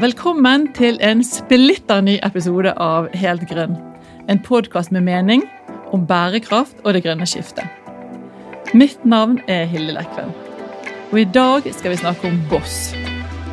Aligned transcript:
Velkommen 0.00 0.62
til 0.72 0.96
en 1.04 1.20
splitter 1.20 1.98
ny 2.00 2.14
episode 2.24 2.70
av 2.80 3.10
Helt 3.20 3.42
grønn. 3.50 3.74
En 4.32 4.38
podkast 4.40 4.94
med 4.96 5.04
mening 5.04 5.42
om 5.92 6.06
bærekraft 6.08 6.78
og 6.86 6.94
det 6.96 7.02
grønne 7.04 7.26
skiftet. 7.28 7.68
Mitt 8.72 9.02
navn 9.04 9.36
er 9.44 9.66
Hilde 9.68 9.92
Lekven. 9.98 10.32
Og 11.10 11.18
i 11.20 11.26
dag 11.28 11.68
skal 11.76 11.92
vi 11.92 11.98
snakke 12.00 12.30
om 12.30 12.38
boss. 12.48 12.94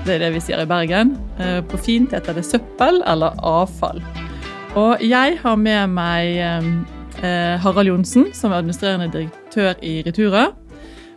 Det 0.05 0.15
er 0.15 0.23
det 0.23 0.29
vi 0.37 0.43
sier 0.45 0.63
i 0.63 0.69
Bergen. 0.69 1.17
Eh, 1.35 1.59
på 1.67 1.81
fint 1.83 2.15
heter 2.15 2.39
det 2.39 2.45
søppel 2.47 3.01
eller 3.03 3.35
avfall. 3.43 3.99
Og 4.79 5.03
jeg 5.03 5.35
har 5.41 5.59
med 5.59 5.97
meg 5.99 6.39
eh, 6.47 7.59
Harald 7.59 7.91
Johnsen, 7.91 8.31
som 8.31 8.55
er 8.55 8.61
administrerende 8.61 9.11
direktør 9.11 9.75
i 9.83 9.97
Retura. 10.07 10.53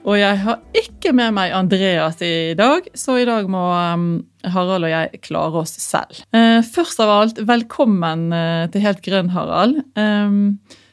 Og 0.08 0.16
jeg 0.16 0.36
har 0.40 0.60
ikke 0.76 1.12
med 1.12 1.34
meg 1.36 1.52
Andreas 1.52 2.22
i 2.24 2.54
dag, 2.56 2.86
så 2.96 3.18
i 3.20 3.26
dag 3.28 3.48
må 3.52 3.60
um, 3.68 4.04
Harald 4.48 4.86
og 4.88 4.92
jeg 4.92 5.20
klare 5.26 5.60
oss 5.60 5.74
selv. 5.82 6.22
Uh, 6.32 6.64
først 6.64 7.02
av 7.04 7.12
alt, 7.12 7.40
velkommen 7.48 8.30
uh, 8.32 8.64
til 8.72 8.84
Helt 8.86 9.02
grønn, 9.04 9.32
Harald. 9.34 9.82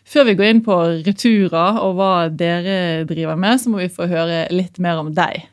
Før 0.07 0.27
vi 0.27 0.35
går 0.39 0.49
inn 0.49 0.59
på 0.63 0.75
returer 1.03 1.79
og 1.83 1.97
hva 1.97 2.11
dere 2.31 3.05
driver 3.07 3.39
med, 3.39 3.59
så 3.59 3.71
må 3.71 3.81
vi 3.81 3.91
få 3.91 4.07
høre 4.11 4.45
litt 4.55 4.79
mer 4.83 4.99
om 5.01 5.11
deg. 5.15 5.47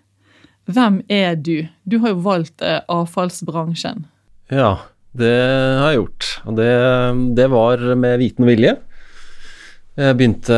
Hvem 0.70 1.00
er 1.11 1.34
du? 1.39 1.66
Du 1.86 1.98
har 2.02 2.14
jo 2.14 2.25
valgt 2.27 2.62
uh, 2.64 2.80
avfallsbransjen. 2.91 4.06
Ja, 4.50 4.80
det 5.14 5.30
har 5.30 5.92
jeg 5.92 6.00
gjort. 6.00 6.30
Og 6.48 6.59
det, 6.59 6.73
det 7.39 7.48
var 7.55 7.86
med 8.02 8.19
viten 8.23 8.50
vilje. 8.50 8.75
Jeg 9.95 10.16
begynte, 10.19 10.55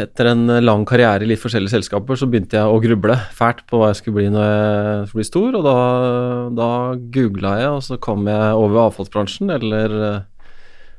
Etter 0.00 0.30
en 0.30 0.48
lang 0.64 0.86
karriere 0.88 1.26
i 1.26 1.28
litt 1.28 1.42
forskjellige 1.42 1.74
selskaper, 1.74 2.16
så 2.16 2.28
begynte 2.30 2.56
jeg 2.56 2.64
å 2.64 2.78
gruble 2.80 3.16
fælt 3.36 3.60
på 3.68 3.80
hva 3.80 3.90
jeg 3.90 3.98
skulle 3.98 4.22
bli 4.22 4.30
når 4.32 4.46
jeg 4.46 5.02
skulle 5.10 5.20
bli 5.20 5.28
stor, 5.28 5.58
og 5.58 5.66
da, 5.66 5.74
da 6.56 6.68
googla 7.12 7.52
jeg, 7.60 7.74
og 7.76 7.84
så 7.84 7.98
kom 8.00 8.24
jeg 8.30 8.56
over 8.56 8.86
avfallsbransjen, 8.86 9.52
eller 9.52 9.98
uh, 10.00 10.16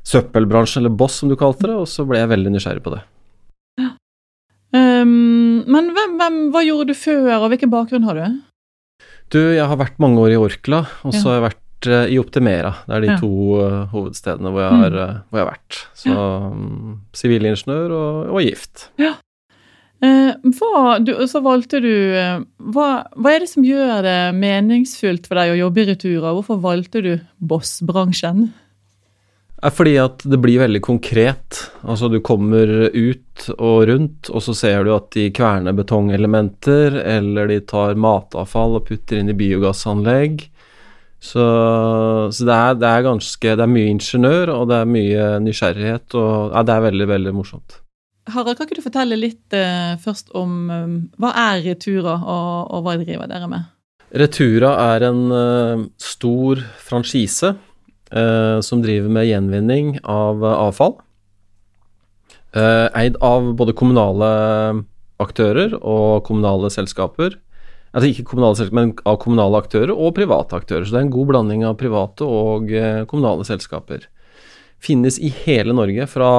søppelbransjen, 0.06 0.84
eller 0.84 0.94
Boss 0.94 1.18
som 1.18 1.32
du 1.32 1.34
kalte 1.40 1.66
det, 1.66 1.74
og 1.74 1.90
så 1.90 2.06
ble 2.06 2.22
jeg 2.22 2.30
veldig 2.36 2.54
nysgjerrig 2.54 2.86
på 2.86 2.94
det. 2.94 3.02
Ja. 3.82 3.90
Um, 4.76 5.66
men 5.66 5.90
hvem, 5.96 6.16
hvem, 6.22 6.40
hva 6.54 6.62
gjorde 6.68 6.92
du 6.92 7.00
før, 7.02 7.32
og 7.40 7.50
hvilken 7.50 7.74
bakgrunn 7.74 8.06
har 8.06 8.22
du? 8.22 8.40
Du, 9.34 9.40
jeg 9.42 9.66
har 9.66 9.82
vært 9.82 9.98
mange 9.98 10.22
år 10.22 10.36
i 10.36 10.38
Orkla, 10.38 10.84
og 11.02 11.10
så 11.10 11.18
ja. 11.18 11.28
har 11.32 11.40
jeg 11.40 11.48
vært 11.48 11.65
Eh, 11.88 12.08
i 12.14 12.18
Optimera. 12.20 12.72
Det 12.86 12.96
er 12.96 13.04
de 13.04 13.12
ja. 13.12 13.20
to 13.20 13.60
uh, 13.60 13.78
hovedstedene 13.92 14.52
hvor 14.52 14.64
jeg, 14.64 14.80
har, 14.80 14.98
uh, 14.98 15.14
hvor 15.28 15.40
jeg, 15.40 15.46
har, 15.46 15.52
vært. 15.52 15.78
Så 15.98 16.16
mm, 16.16 16.98
sivilingeniør 17.16 17.96
og, 17.96 18.18
og, 18.34 18.42
gift. 18.44 18.88
Ja. 19.00 19.14
Eh, 20.04 20.34
hva, 20.58 20.98
du, 21.00 21.14
så 21.30 21.40
valgte 21.40 21.80
du 21.80 21.94
hva, 22.12 22.88
hva, 23.16 23.32
er 23.32 23.42
det 23.42 23.48
som 23.48 23.64
gjør 23.64 24.04
det 24.04 24.18
meningsfullt 24.36 25.24
for 25.28 25.40
deg 25.40 25.54
å 25.54 25.58
jobbe 25.62 25.82
i 25.82 25.88
Retura? 25.92 26.34
Hvorfor 26.36 26.60
valgte 26.62 27.04
du 27.04 27.12
bossbransjen? 27.40 28.48
er 29.64 29.72
fordi 29.74 29.94
at 30.00 30.24
det 30.28 30.38
blir 30.42 30.60
veldig 30.62 30.82
konkret. 30.84 31.60
Altså 31.86 32.10
du 32.12 32.18
kommer 32.24 32.70
ut 32.92 33.46
og 33.56 33.86
rundt, 33.90 34.30
og 34.30 34.44
så 34.44 34.54
ser 34.56 34.84
du 34.86 34.92
at 34.94 35.08
de 35.16 35.30
kverner 35.34 35.76
betongelementer, 35.76 37.00
eller 37.16 37.50
de 37.50 37.60
tar 37.68 37.98
matavfall 38.00 38.78
og 38.78 38.86
putter 38.90 39.20
inn 39.20 39.32
i 39.32 39.38
biogassanlegg. 39.38 40.46
Så, 41.26 41.44
så 42.30 42.46
det, 42.46 42.54
er, 42.54 42.76
det, 42.78 42.86
er, 42.90 43.06
ganske 43.06 43.56
Det 43.58 43.64
er 43.64 43.72
mye 43.72 43.90
ingeniør, 43.96 44.52
og 44.54 44.68
det 44.70 44.78
er 44.78 44.90
mye 44.90 45.26
nysgjerrighet, 45.42 46.14
og 46.18 46.54
ja, 46.54 46.62
det 46.66 46.74
er 46.76 46.84
veldig, 46.86 47.08
veldig 47.10 47.34
morsomt. 47.34 47.80
Harald, 48.30 48.58
kan 48.58 48.66
ikke 48.66 48.80
du 48.80 48.84
fortelle 48.84 49.18
litt 49.18 49.54
eh, 49.54 49.94
først 50.02 50.32
om 50.38 50.54
um, 50.70 50.94
hva 51.22 51.30
er 51.46 51.62
Retura, 51.68 52.16
og, 52.18 52.74
og, 52.74 52.82
hva 52.86 52.96
driver 52.98 53.30
dere 53.30 53.50
med? 53.50 53.72
Retura 54.16 54.72
er 54.94 55.06
en 55.08 55.22
uh, 55.30 55.86
stor 56.02 56.62
franchise 56.82 57.52
uh, 57.54 58.58
som 58.62 58.82
driver 58.82 59.10
med 59.14 59.28
gjenvinning 59.28 59.96
av 60.02 60.42
uh, 60.42 60.54
avfall. 60.68 60.98
eid 62.56 63.18
av 63.20 63.50
både 63.58 63.74
kommunale 63.76 64.28
aktører 65.20 65.74
og 65.76 66.24
kommunale 66.24 66.70
selskaper. 66.72 67.34
Altså 67.94 68.10
ikke 68.10 68.26
kommunale 68.32 68.58
selskaper, 68.58 68.78
men 68.78 68.94
av 69.08 69.18
kommunale 69.22 69.60
aktører 69.62 69.92
og 69.94 70.14
private 70.18 70.58
aktører. 70.58 70.84
Så 70.84 70.94
det 70.94 71.00
er 71.00 71.06
en 71.06 71.14
god 71.14 71.30
blanding 71.32 71.66
av 71.68 71.78
private 71.80 72.26
og 72.28 72.72
eh, 72.74 73.04
kommunale 73.08 73.46
selskaper. 73.48 74.08
Finnes 74.82 75.20
i 75.22 75.30
hele 75.44 75.76
Norge, 75.76 76.08
fra 76.10 76.30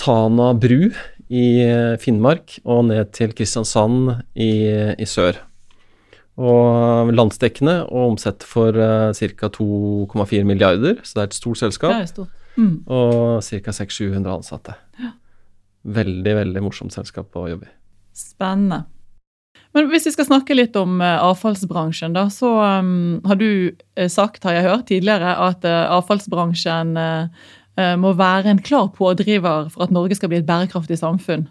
Tana 0.00 0.52
bru 0.56 0.88
i 1.28 1.48
eh, 1.64 1.96
Finnmark 2.00 2.58
og 2.64 2.86
ned 2.88 3.12
til 3.16 3.34
Kristiansand 3.36 4.14
i, 4.34 4.52
i 4.96 5.08
sør. 5.08 5.42
Og 6.34 7.12
landsdekkende 7.14 7.84
og 7.84 8.14
omsetter 8.16 8.48
for 8.50 8.74
uh, 8.74 9.12
ca. 9.14 9.50
2,4 9.54 10.42
milliarder, 10.42 10.98
så 11.06 11.20
det 11.20 11.22
er 11.22 11.28
et 11.28 11.36
stort 11.36 11.60
selskap. 11.60 11.92
Det 11.94 12.08
er 12.08 12.10
stort. 12.10 12.32
Mm. 12.58 12.72
Og 12.90 13.44
ca. 13.46 13.74
600-700 13.76 14.32
ansatte. 14.32 14.74
Ja. 14.98 15.12
Veldig, 15.94 16.34
veldig 16.40 16.64
morsomt 16.64 16.94
selskap 16.96 17.38
å 17.38 17.46
jobbe 17.52 17.68
i. 17.68 17.72
Spennende. 18.18 18.82
Men 19.74 19.90
hvis 19.90 20.06
vi 20.06 20.12
skal 20.14 20.28
snakke 20.28 20.54
litt 20.54 20.76
om 20.78 21.00
uh, 21.02 21.18
avfallsbransjen, 21.32 22.14
da, 22.14 22.28
så 22.30 22.52
um, 22.78 23.18
har 23.26 23.38
du 23.40 23.48
uh, 23.74 24.06
sagt, 24.10 24.44
har 24.46 24.54
jeg 24.56 24.68
hørt 24.68 24.86
tidligere, 24.90 25.34
at 25.48 25.66
uh, 25.66 25.98
avfallsbransjen 25.98 26.96
må 27.98 28.12
være 28.14 28.52
en 28.52 28.60
klar 28.62 28.84
pådriver 28.94 29.64
for 29.72 29.82
at 29.82 29.90
Norge 29.90 30.14
skal 30.14 30.30
bli 30.30 30.38
et 30.38 30.46
bærekraftig 30.46 30.94
samfunn. 31.00 31.48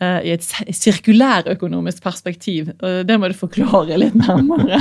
I 0.00 0.30
et 0.32 0.46
sirkulærøkonomisk 0.72 2.00
perspektiv. 2.00 2.70
Det 2.80 3.18
må 3.20 3.28
du 3.28 3.34
forklare 3.36 3.98
litt 4.00 4.16
nærmere. 4.16 4.78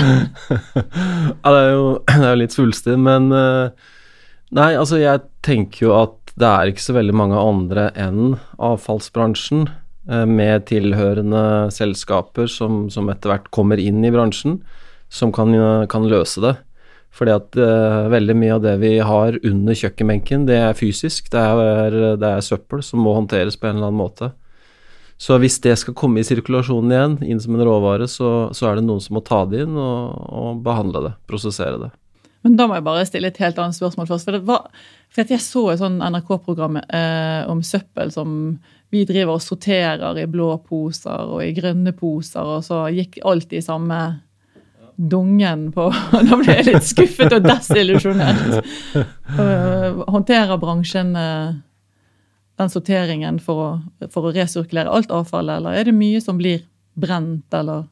ja, 1.43 1.51
det 1.51 1.59
er 1.59 1.73
jo, 1.75 1.83
det 2.23 2.29
er 2.29 2.39
litt 2.39 2.55
svulstig, 2.55 2.95
men 3.03 3.27
Nei, 3.35 4.69
altså 4.71 5.01
jeg 5.01 5.25
tenker 5.43 5.89
jo 5.89 5.93
at 5.97 6.31
det 6.39 6.47
er 6.47 6.71
ikke 6.71 6.87
så 6.87 6.95
veldig 6.95 7.19
mange 7.19 7.43
andre 7.51 7.89
enn 7.99 8.37
avfallsbransjen 8.55 9.67
Eh, 9.67 9.80
med 10.07 10.63
tilhørende 10.65 11.69
selskaper 11.69 12.47
som, 12.49 12.87
som 12.89 13.09
etter 13.13 13.29
hvert 13.29 13.51
kommer 13.53 13.77
inn 13.77 13.99
i 14.01 14.09
bransjen, 14.09 14.55
som 15.13 15.29
kan, 15.35 15.53
kan 15.91 16.07
løse 16.09 16.41
det. 16.41 16.55
Fordi 17.11 17.33
at 17.35 17.57
uh, 17.59 18.07
veldig 18.11 18.35
mye 18.39 18.55
av 18.55 18.61
det 18.63 18.75
vi 18.81 18.93
har 19.03 19.37
under 19.43 19.77
kjøkkenbenken, 19.77 20.45
det 20.47 20.57
er 20.63 20.77
fysisk. 20.77 21.27
Det 21.33 21.41
er, 21.41 21.97
det 22.19 22.29
er, 22.29 22.45
søppel 22.45 22.83
som 22.85 23.03
må 23.03 23.15
håndteres 23.17 23.59
på 23.59 23.67
en 23.67 23.77
eller 23.77 23.91
annen 23.91 23.99
måte. 23.99 24.31
Så 25.21 25.37
hvis 25.37 25.59
det 25.61 25.75
skal 25.77 25.93
komme 25.97 26.21
i 26.21 26.25
sirkulasjonen 26.25 26.93
igjen, 26.95 27.17
inn 27.33 27.41
som 27.43 27.53
en 27.53 27.65
råvare, 27.67 28.07
så, 28.09 28.49
så 28.57 28.71
er 28.71 28.79
det 28.79 28.87
noen 28.87 29.03
som 29.03 29.19
må 29.19 29.21
ta 29.25 29.43
det 29.45 29.67
inn 29.67 29.75
og, 29.77 30.15
og, 30.31 30.63
behandle 30.65 31.03
det, 31.05 31.11
prosessere 31.29 31.77
det. 31.83 31.91
Men 32.41 32.57
da 32.57 32.67
må 32.67 32.77
jeg 32.77 32.85
bare 32.85 33.05
stille 33.05 33.29
et 33.29 33.39
helt 33.41 33.59
annet 33.61 33.77
spørsmål 33.77 34.09
først. 34.09 34.29
For, 34.29 34.45
var, 34.47 34.83
for 35.13 35.33
jeg 35.33 35.43
så 35.43 35.65
et 35.71 35.81
sånn 35.81 35.99
NRK-program 36.01 36.79
eh, 36.81 37.49
om 37.51 37.61
søppel 37.65 38.13
som 38.13 38.35
vi 38.91 39.05
driver 39.07 39.37
og 39.37 39.45
sorterer 39.45 40.19
i 40.19 40.27
blå 40.27 40.49
poser 40.67 41.29
og 41.31 41.45
i 41.45 41.53
grønne 41.55 41.93
poser, 41.95 42.43
og 42.43 42.65
så 42.65 42.83
gikk 42.91 43.21
alt 43.27 43.53
i 43.55 43.61
samme 43.63 44.01
dungen 45.01 45.69
på 45.73 45.87
Da 46.27 46.37
ble 46.37 46.57
jeg 46.57 46.67
litt 46.67 46.85
skuffet 46.85 47.33
og 47.33 47.45
desillusjonert. 47.45 48.67
Håndterer 50.11 50.59
bransjen 50.61 51.15
eh, 51.17 51.53
den 52.61 52.73
sorteringen 52.73 53.39
for 53.41 53.63
å, 53.63 53.69
for 54.11 54.27
å 54.27 54.35
resirkulere 54.35 54.91
alt 54.91 55.13
avfallet, 55.13 55.61
eller 55.61 55.79
er 55.79 55.89
det 55.89 55.95
mye 55.97 56.21
som 56.23 56.37
blir 56.41 56.65
brent, 56.99 57.47
eller? 57.55 57.87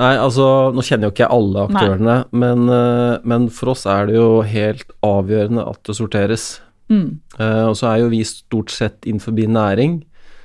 Nei, 0.00 0.12
altså 0.16 0.44
nå 0.72 0.84
kjenner 0.86 1.08
jo 1.08 1.12
ikke 1.12 1.26
jeg 1.26 1.34
alle 1.34 1.64
aktørene, 1.66 2.14
men, 2.32 2.62
eh, 2.72 3.16
men, 3.28 3.48
for 3.52 3.74
oss 3.74 3.84
er 3.90 4.08
det 4.08 4.16
jo 4.16 4.40
helt 4.48 4.94
avgjørende 5.04 5.66
at 5.68 5.82
det 5.88 5.96
sorteres. 5.98 6.46
Mm. 6.92 7.20
Uh, 7.38 7.70
og 7.70 7.76
så 7.78 7.88
er 7.88 8.02
jo 8.02 8.08
vi 8.12 8.22
stort 8.26 8.72
sett 8.72 9.06
innenfor 9.08 9.32
næring, 9.32 10.02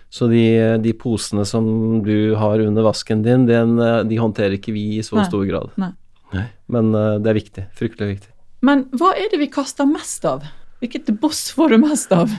så 0.10 0.30
de, 0.32 0.78
de, 0.80 0.94
posene 0.96 1.44
som 1.48 1.66
du 2.06 2.36
har 2.40 2.62
under 2.64 2.86
vasken 2.86 3.24
din, 3.26 3.46
den, 3.48 3.76
eh, 3.80 4.04
de 4.08 4.20
håndterer 4.20 4.56
ikke 4.56 4.72
vi 4.72 5.00
i 5.00 5.04
så 5.04 5.18
Nei. 5.20 5.26
stor 5.28 5.44
grad. 5.48 5.74
Nei. 5.76 5.92
Nei. 6.36 6.46
Men 6.72 6.94
uh, 6.96 7.18
det 7.20 7.32
er 7.32 7.40
viktig. 7.40 7.66
Fryktelig 7.76 8.14
viktig. 8.14 8.32
Men 8.68 8.86
hva 9.00 9.14
er 9.20 9.28
det 9.32 9.42
vi 9.42 9.50
kaster 9.52 9.88
mest 9.88 10.24
av? 10.28 10.48
Hvilket 10.80 11.12
boss 11.22 11.48
får 11.56 11.76
du 11.76 11.82
mest 11.84 12.12
av? 12.16 12.32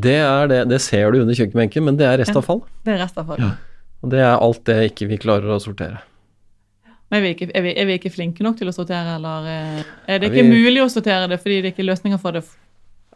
Det 0.00 0.18
er 0.20 0.50
det, 0.50 0.60
det 0.70 0.80
ser 0.84 1.12
du 1.12 1.22
under 1.22 1.36
kjøkkenbenken, 1.36 1.84
men 1.84 1.98
det 2.00 2.06
er 2.08 2.20
restavfall. 2.20 2.62
Ja, 2.64 2.84
det 2.86 2.94
er 2.94 3.02
restavfall. 3.04 3.42
Ja. 3.42 3.50
Og 4.00 4.12
det 4.12 4.22
er 4.24 4.36
alt 4.36 4.62
det 4.68 4.78
ikke 4.92 5.10
vi 5.10 5.20
klarer 5.20 5.56
å 5.56 5.60
sortere. 5.62 6.00
Men 7.10 7.18
er 7.18 7.24
vi, 7.24 7.30
ikke, 7.34 7.50
er, 7.50 7.64
vi, 7.66 7.74
er 7.74 7.88
vi, 7.88 7.98
ikke, 7.98 8.14
flinke 8.14 8.44
nok 8.46 8.58
til 8.60 8.70
å 8.70 8.74
sortere, 8.74 9.16
eller 9.18 9.48
er 10.06 10.20
det 10.22 10.30
ikke 10.30 10.46
vi... 10.46 10.60
mulig 10.62 10.82
å 10.84 10.90
sortere 10.92 11.26
det 11.30 11.40
fordi 11.42 11.60
det 11.64 11.72
ikke 11.74 11.82
er 11.82 11.90
løsninger 11.90 12.20
for 12.22 12.38
det 12.38 12.44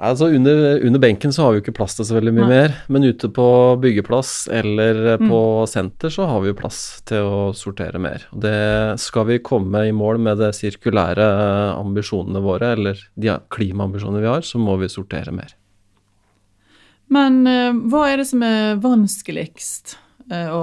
Altså 0.03 0.27
under, 0.35 0.81
under, 0.83 0.99
benken 0.99 1.33
så 1.33 1.45
har 1.45 1.53
vi 1.53 1.61
jo 1.61 1.63
ikke 1.63 1.77
plass 1.77 1.95
til 1.95 2.07
så 2.09 2.17
veldig 2.17 2.33
mye 2.35 2.47
Nei. 2.49 2.57
mer, 2.59 2.73
men 2.91 3.07
ute 3.07 3.29
på 3.31 3.47
byggeplass 3.79 4.33
eller 4.51 5.21
mm. 5.21 5.29
på 5.31 5.41
senter 5.71 6.11
så 6.11 6.27
har 6.27 6.43
vi 6.43 6.51
jo 6.51 6.57
plass 6.59 6.81
til 7.07 7.23
å 7.23 7.43
sortere 7.55 8.01
mer. 8.03 8.25
Og 8.35 8.43
det 8.43 8.99
skal 8.99 9.29
vi 9.29 9.39
komme 9.39 9.85
i 9.87 9.95
mål 9.95 10.19
med 10.27 10.43
de 10.43 10.51
sirkulære 10.57 11.29
ambisjonene 11.79 12.43
våre, 12.43 12.73
eller 12.75 13.05
de 13.15 13.37
klimaambisjonene 13.55 14.25
vi 14.25 14.33
har, 14.33 14.43
så 14.43 14.59
må 14.59 14.75
vi 14.83 14.91
sortere 14.91 15.35
mer. 15.35 15.55
Men 17.15 17.45
uh, 17.47 17.71
hva 17.93 18.09
er 18.11 18.19
det 18.19 18.27
som 18.33 18.43
er 18.43 18.81
vanskeligst 18.83 20.01
å 20.33 20.63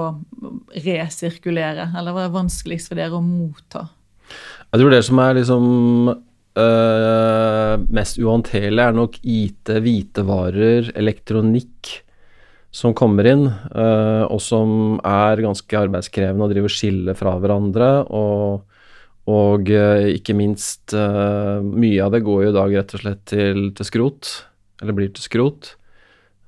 resirkulere, 0.82 1.90
eller 1.98 2.14
hva 2.14 2.26
er 2.26 2.34
vanskeligst 2.34 2.90
for 2.90 2.98
dere 2.98 3.18
å 3.18 3.22
motta? 3.24 3.86
Jeg 4.72 4.80
tror 4.80 4.94
det 4.94 5.02
som 5.04 5.20
er 5.20 5.36
liksom 5.36 5.66
øh, 6.62 7.74
mest 7.92 8.20
uhåndterlig, 8.20 8.84
er 8.86 8.96
nok 8.96 9.18
IT, 9.20 9.74
hvitevarer, 9.84 10.92
elektronikk 10.98 11.92
som 12.72 12.94
kommer 12.96 13.28
inn, 13.28 13.44
øh, 13.50 14.24
og 14.32 14.40
som 14.40 14.96
er 15.04 15.44
ganske 15.44 15.76
arbeidskrevende 15.76 16.48
og 16.48 16.54
driver 16.54 16.72
skille 16.72 17.14
fra 17.18 17.36
hverandre. 17.42 17.90
Og, 18.08 18.64
og 19.32 19.68
ikke 19.70 20.34
minst 20.34 20.96
Mye 20.96 22.00
av 22.02 22.16
det 22.16 22.24
går 22.26 22.46
jo 22.46 22.48
i 22.50 22.56
dag 22.56 22.72
rett 22.80 22.96
og 22.96 23.04
slett 23.04 23.22
til, 23.30 23.68
til 23.76 23.86
skrot, 23.86 24.32
eller 24.80 24.96
blir 24.96 25.12
til 25.12 25.28
skrot. 25.28 25.74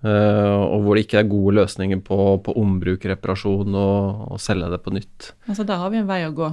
Uh, 0.04 0.60
og 0.68 0.82
hvor 0.84 0.98
det 0.98 1.06
ikke 1.06 1.22
er 1.22 1.28
gode 1.30 1.54
løsninger 1.56 2.00
på, 2.04 2.16
på 2.44 2.52
ombruk, 2.60 3.06
reparasjon 3.08 3.72
og, 3.72 4.24
og, 4.34 4.40
selge 4.42 4.68
det 4.74 4.78
på 4.84 4.92
nytt. 4.92 5.30
Altså 5.48 5.64
Der 5.64 5.80
har 5.80 5.92
vi 5.94 6.02
en 6.02 6.10
vei 6.10 6.18
å 6.26 6.34
gå? 6.36 6.50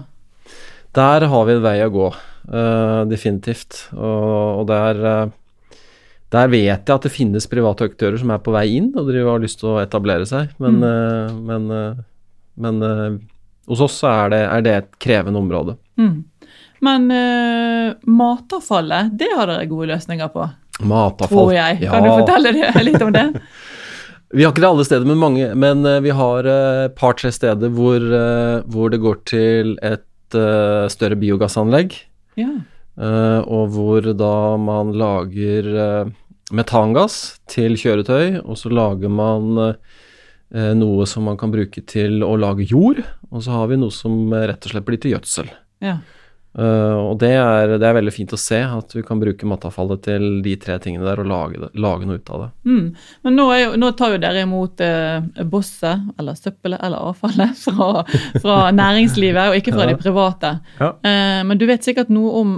Der 0.95 1.25
har 1.33 1.49
vi 1.49 1.55
en 1.57 1.65
vei 1.65 1.73
å 1.83 1.89
gå, 1.91 2.05
uh, 2.47 3.01
definitivt. 3.11 3.89
Og, 3.91 4.61
og 4.61 4.63
der, 4.69 5.01
uh, 5.03 5.81
der, 6.31 6.53
vet 6.53 6.71
jeg 6.71 6.95
at 6.95 7.09
det 7.09 7.11
finnes 7.11 7.49
private 7.51 7.89
aktører 7.91 8.15
som 8.21 8.31
er 8.31 8.39
på 8.39 8.55
vei 8.55 8.69
inn 8.77 8.93
og 8.95 9.11
de 9.11 9.25
har 9.27 9.43
lyst 9.43 9.59
til 9.59 9.73
å 9.73 9.81
etablere 9.83 10.29
seg, 10.29 10.55
men, 10.63 10.79
mm. 10.79 11.43
men, 11.43 11.67
men 12.55 12.81
hos 13.67 13.83
oss 13.83 13.99
er 14.07 14.31
det, 14.31 14.41
er 14.47 14.63
det, 14.63 14.77
et 14.79 14.99
krevende 15.03 15.43
område. 15.43 15.75
Mm. 15.99 16.21
Men 16.87 17.11
matavfallet, 18.07 19.11
det 19.19 19.27
har 19.35 19.51
dere 19.51 19.67
gode 19.69 19.91
løsninger 19.91 20.31
på? 20.31 20.47
Matavfall. 20.87 21.37
Tror 21.37 21.53
jeg. 21.55 21.81
Kan 21.85 22.05
du 22.05 22.11
fortelle 22.13 22.53
litt 22.87 23.03
om 23.05 23.13
det? 23.15 23.27
vi 24.31 24.45
har 24.45 24.53
ikke 24.53 24.63
det 24.63 24.69
alle 24.69 24.87
steder, 24.87 25.07
men, 25.07 25.19
mange, 25.19 25.47
men 25.59 25.85
eh, 25.87 25.99
vi 26.05 26.13
har 26.15 26.47
et 26.47 26.91
uh, 26.91 26.95
par-tre 26.95 27.33
steder 27.35 27.71
hvor, 27.75 27.99
uh, 27.99 28.63
hvor, 28.71 28.91
det 28.93 29.01
går 29.03 29.17
til 29.27 29.75
et 29.83 30.07
større 30.31 31.17
biogassanlegg. 31.19 31.91
Ja. 32.39 32.47
og 32.95 33.73
hvor 33.75 34.05
da 34.15 34.55
man 34.55 34.93
lager 34.95 35.65
metangass 36.55 37.17
til 37.51 37.75
kjøretøy, 37.75 38.37
og 38.39 38.55
så 38.55 38.71
lager 38.71 39.11
man 39.11 39.59
noe 40.79 41.09
som 41.11 41.27
man 41.27 41.35
kan 41.35 41.51
bruke 41.51 41.83
til 41.83 42.23
å 42.23 42.37
lage 42.39 42.69
jord, 42.69 43.03
og 43.27 43.43
så 43.43 43.57
har 43.57 43.67
vi 43.73 43.81
noe 43.83 43.91
som 43.91 44.31
rett 44.31 44.63
og 44.63 44.71
slett 44.71 44.87
blir 44.87 45.03
til 45.03 45.17
gjødsel. 45.17 45.51
Ja. 45.83 45.97
Uh, 46.51 46.97
og 47.07 47.13
det 47.21 47.29
er, 47.31 47.77
det 47.79 47.85
er, 47.87 47.93
veldig 47.95 48.11
fint 48.11 48.33
å 48.35 48.39
se 48.39 48.57
at 48.59 48.91
du 48.91 48.99
kan 49.07 49.21
bruke 49.21 49.47
matavfallet 49.47 50.01
til 50.03 50.25
de 50.43 50.57
tre 50.59 50.75
tingene 50.83 51.07
der 51.07 51.21
og 51.23 51.29
lage, 51.31 51.69
lage 51.79 52.07
noe 52.07 52.19
ut 52.19 52.31
av 52.35 52.43
det. 52.43 52.49
Mm. 52.67 52.89
Men 53.23 53.37
nå, 53.39 53.45
jo, 53.55 53.69
nå, 53.79 53.91
tar 53.95 54.15
jo 54.15 54.19
dere 54.19 54.43
imot 54.43 54.83
uh, 54.83 55.45
bosset, 55.47 56.09
eller 56.19 56.35
søppelet, 56.35 56.81
eller 56.83 57.07
avfallet 57.11 57.55
fra, 57.63 58.03
fra 58.43 58.57
næringslivet, 58.75 59.53
og 59.53 59.61
ikke 59.61 59.75
fra 59.77 59.87
ja. 59.87 59.93
de 59.93 60.01
private. 60.01 60.53
Ja. 60.81 60.91
Uh, 60.99 61.39
men 61.47 61.61
du 61.61 61.65
vet 61.69 61.87
sikkert 61.87 62.11
noe 62.11 62.35
om, 62.41 62.51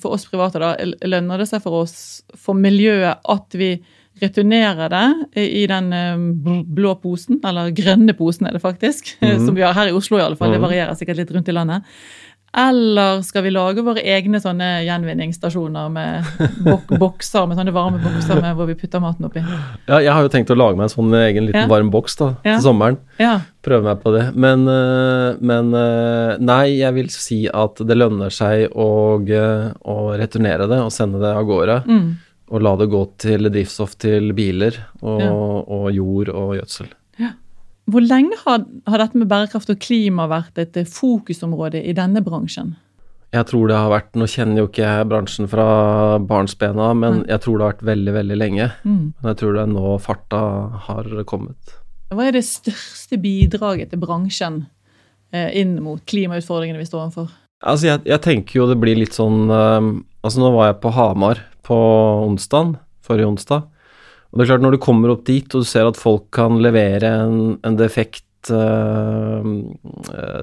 for 0.00 0.16
oss 0.16 0.26
private, 0.26 0.60
da, 0.62 0.74
lønner 1.06 1.40
det 1.40 1.46
seg 1.50 1.62
for 1.62 1.84
oss, 1.84 1.96
for 2.38 2.58
miljøet, 2.58 3.22
at 3.30 3.56
vi 3.58 3.76
returnerer 4.20 4.90
det 4.92 5.42
i 5.46 5.62
den 5.70 5.92
blå 6.74 6.96
posen, 7.00 7.38
eller 7.46 7.70
grønne 7.74 8.14
posen 8.18 8.48
er 8.48 8.56
det 8.56 8.62
faktisk, 8.64 9.14
mm. 9.22 9.46
som 9.46 9.54
vi 9.56 9.64
har 9.64 9.76
her 9.76 9.92
i 9.92 9.94
Oslo 9.96 10.18
i 10.18 10.24
alle 10.24 10.38
fall, 10.40 10.52
det 10.52 10.60
mm. 10.60 10.66
varierer 10.66 10.98
sikkert 10.98 11.22
litt 11.22 11.32
rundt 11.36 11.48
i 11.48 11.56
landet. 11.56 11.86
Eller 12.56 13.20
skal 13.22 13.44
vi 13.46 13.52
lage 13.54 13.82
våre 13.86 14.02
egne 14.02 14.40
sånne 14.42 14.80
gjenvinningsstasjoner 14.82 15.90
med 15.94 16.26
bok 16.66 16.88
bokser, 17.02 17.46
med 17.46 17.60
sånne 17.60 17.74
varme 17.74 18.00
bokser 18.02 18.40
med, 18.42 18.56
hvor 18.58 18.66
vi 18.66 18.74
putter 18.78 19.02
maten 19.02 19.28
oppi? 19.28 19.42
Ja, 19.86 20.00
jeg 20.02 20.10
har 20.10 20.26
jo 20.26 20.32
tenkt 20.32 20.50
å 20.50 20.56
lage 20.58 20.74
meg 20.78 20.88
en 20.88 20.92
sånn 20.96 21.14
egen 21.20 21.46
liten 21.46 21.62
ja. 21.62 21.70
varm 21.70 21.92
boks 21.94 22.18
da, 22.18 22.32
ja. 22.42 22.56
til 22.56 22.64
sommeren. 22.66 22.98
Ja. 23.22 23.36
Prøve 23.62 23.86
meg 23.86 24.02
på 24.02 24.14
det. 24.16 24.24
Men, 24.34 24.66
eh, 24.72 25.38
men, 25.46 25.70
eh, 25.78 26.40
nei, 26.42 26.64
jeg 26.80 26.96
vil 26.98 27.12
si 27.14 27.44
at 27.46 27.84
det 27.86 27.98
lønner 28.00 28.34
seg 28.34 28.74
å, 28.74 28.90
å 29.22 29.96
returnere 30.18 30.66
det 30.70 30.80
og 30.82 30.90
sende 30.94 31.22
det 31.22 31.30
av 31.30 31.46
gårde. 31.46 31.82
Mm. 31.86 32.08
Og 32.50 32.64
la 32.66 32.74
det 32.80 32.90
gå 32.90 33.04
til 33.22 33.46
drivstoff 33.46 33.94
til 34.02 34.32
biler 34.34 34.74
og, 35.06 35.20
og 35.70 35.92
jord 35.94 36.34
og 36.34 36.56
gjødsel. 36.58 36.90
Hvor 37.90 38.04
lenge 38.04 38.36
har, 38.44 38.62
har, 38.86 39.02
dette 39.02 39.18
med 39.18 39.30
bærekraft 39.30 39.72
og 39.72 39.80
klima 39.82 40.28
vært 40.30 40.58
et 40.60 40.76
eh, 40.78 40.88
fokusområde 40.88 41.82
i 41.82 41.94
denne 41.96 42.22
bransjen? 42.24 42.76
Jeg 43.30 43.46
tror 43.46 43.68
det 43.70 43.76
har 43.78 43.92
vært 43.92 44.16
Nå 44.18 44.26
kjenner 44.26 44.58
jo 44.58 44.68
ikke 44.68 44.82
jeg 44.82 45.06
bransjen 45.10 45.50
fra 45.50 45.66
barnsbena, 46.18 46.90
men 46.98 47.20
mm. 47.20 47.26
jeg 47.30 47.42
tror 47.44 47.56
det 47.56 47.64
har 47.64 47.74
vært 47.76 47.86
veldig, 47.90 48.14
veldig 48.16 48.38
lenge. 48.38 48.70
Mm. 48.82 49.04
Men 49.14 49.30
jeg 49.32 49.38
tror 49.42 49.54
det 49.54 49.62
er 49.62 49.72
nå 49.74 49.94
farta 50.02 50.42
har 50.88 51.10
kommet. 51.30 51.76
Hva 52.10 52.26
er 52.26 52.34
det 52.34 52.42
største 52.46 53.20
bidraget 53.22 53.92
til 53.92 54.02
bransjen 54.02 54.64
eh, 55.30 55.50
inn 55.60 55.76
mot 55.82 56.02
klimautfordringene 56.10 56.82
vi 56.82 56.88
står 56.88 57.04
overfor? 57.04 57.30
Altså, 57.60 57.90
jeg, 57.92 58.02
jeg, 58.08 58.22
tenker 58.24 58.58
jo 58.58 58.66
det 58.70 58.78
blir 58.80 58.98
litt 58.98 59.16
sånn 59.16 59.50
eh, 59.52 59.90
Altså, 60.20 60.42
nå 60.42 60.50
var 60.52 60.70
jeg 60.70 60.80
på 60.82 60.90
Hamar 60.92 61.38
på 61.64 61.76
onsdag, 62.26 62.74
forrige 63.06 63.30
onsdag. 63.30 63.68
Og 64.30 64.38
det 64.38 64.44
er 64.44 64.50
klart, 64.52 64.64
når 64.64 64.76
du 64.76 64.82
kommer 64.82 65.12
opp 65.12 65.24
dit 65.26 65.54
og 65.54 65.64
du 65.64 65.68
ser 65.68 65.88
at 65.90 65.98
folk 65.98 66.28
kan 66.34 66.60
levere 66.62 67.10
en, 67.24 67.56
en 67.66 67.78
defekt 67.78 68.50
uh, 68.54 69.42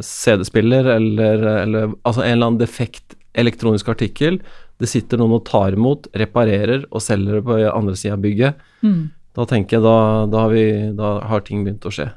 CD-spiller 0.03 0.91
eller, 0.97 1.45
eller, 1.63 1.93
altså 2.03 2.25
en 2.25 2.33
eller 2.33 2.49
annen 2.49 2.61
defekt 2.61 3.15
elektronisk 3.37 3.87
artikkel, 3.93 4.41
det 4.81 4.89
sitter 4.91 5.21
noen 5.21 5.37
og 5.37 5.45
tar 5.47 5.77
imot, 5.77 6.09
reparerer 6.17 6.83
og 6.89 7.01
selger 7.05 7.39
det 7.39 7.45
på 7.47 7.57
andre 7.69 7.95
sida 7.97 8.17
av 8.17 8.23
bygget, 8.25 8.63
mm. 8.83 9.01
da 9.37 9.47
tenker 9.49 9.77
jeg 9.77 9.85
da, 9.85 9.97
da, 10.33 10.45
har 10.45 10.53
vi, 10.53 10.67
da 10.97 11.17
har 11.31 11.45
ting 11.45 11.63
begynt 11.65 11.87
å 11.87 11.93
skje. 11.93 12.11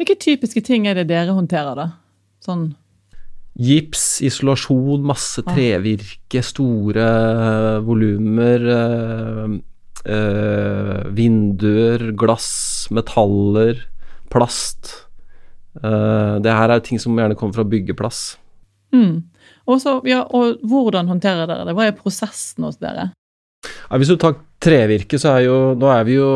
Hvilke 0.00 0.16
typiske 0.18 0.64
ting 0.66 0.88
er 0.90 0.98
det 0.98 1.10
dere 1.12 1.36
håndterer, 1.36 1.78
da? 1.78 1.90
Sånn 2.42 2.72
Gips, 3.52 4.22
isolasjon, 4.24 5.02
masse 5.04 5.42
trevirke, 5.44 6.40
store 6.40 7.04
volumer. 7.84 8.64
Eh, 10.02 11.02
vinduer, 11.14 12.10
glass, 12.18 12.88
metaller, 12.90 13.84
plast. 14.32 14.90
Eh, 15.78 16.36
det 16.42 16.54
her 16.58 16.74
er 16.74 16.82
ting 16.82 16.98
som 17.02 17.14
gjerne 17.18 17.36
kommer 17.38 17.60
fra 17.60 17.66
byggeplass. 17.68 18.22
Mm. 18.92 19.22
Også, 19.70 20.00
ja, 20.10 20.24
og 20.34 20.58
hvordan 20.66 21.08
håndterer 21.08 21.46
dere 21.46 21.68
det? 21.68 21.76
Hva 21.78 21.86
er 21.86 21.96
prosessen 21.96 22.66
hos 22.66 22.80
dere? 22.82 23.12
Ja, 23.62 24.00
hvis 24.00 24.10
du 24.10 24.18
tar 24.18 24.40
trevirke, 24.62 25.20
så 25.22 25.36
er 25.36 25.44
jo 25.46 25.56
Nå 25.78 25.86
er 25.92 26.02
vi 26.08 26.16
jo 26.16 26.30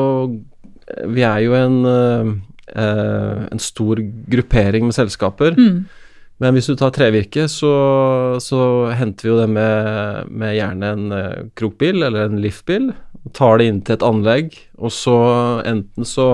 Vi 1.11 1.25
er 1.27 1.41
jo 1.43 1.57
en, 1.59 1.79
eh, 1.91 3.41
en 3.51 3.63
stor 3.63 3.99
gruppering 4.31 4.87
med 4.87 4.95
selskaper. 4.95 5.59
Mm. 5.59 5.87
Men 6.39 6.53
hvis 6.53 6.69
du 6.69 6.77
tar 6.77 6.93
trevirke, 6.93 7.47
så, 7.49 7.73
så 8.45 8.61
henter 8.93 9.27
vi 9.27 9.31
jo 9.33 9.39
det 9.41 9.49
med, 9.49 10.29
med 10.29 10.53
gjerne 10.59 10.91
en 10.93 11.07
uh, 11.15 11.47
krokbil 11.57 12.05
eller 12.05 12.29
en 12.29 12.43
liftbil 12.43 12.91
tar 13.35 13.59
det 13.59 13.67
inn 13.71 13.83
til 13.83 13.97
et 13.97 14.07
anlegg, 14.07 14.55
og 14.79 14.93
så 14.95 15.17
enten 15.67 16.07
så 16.07 16.29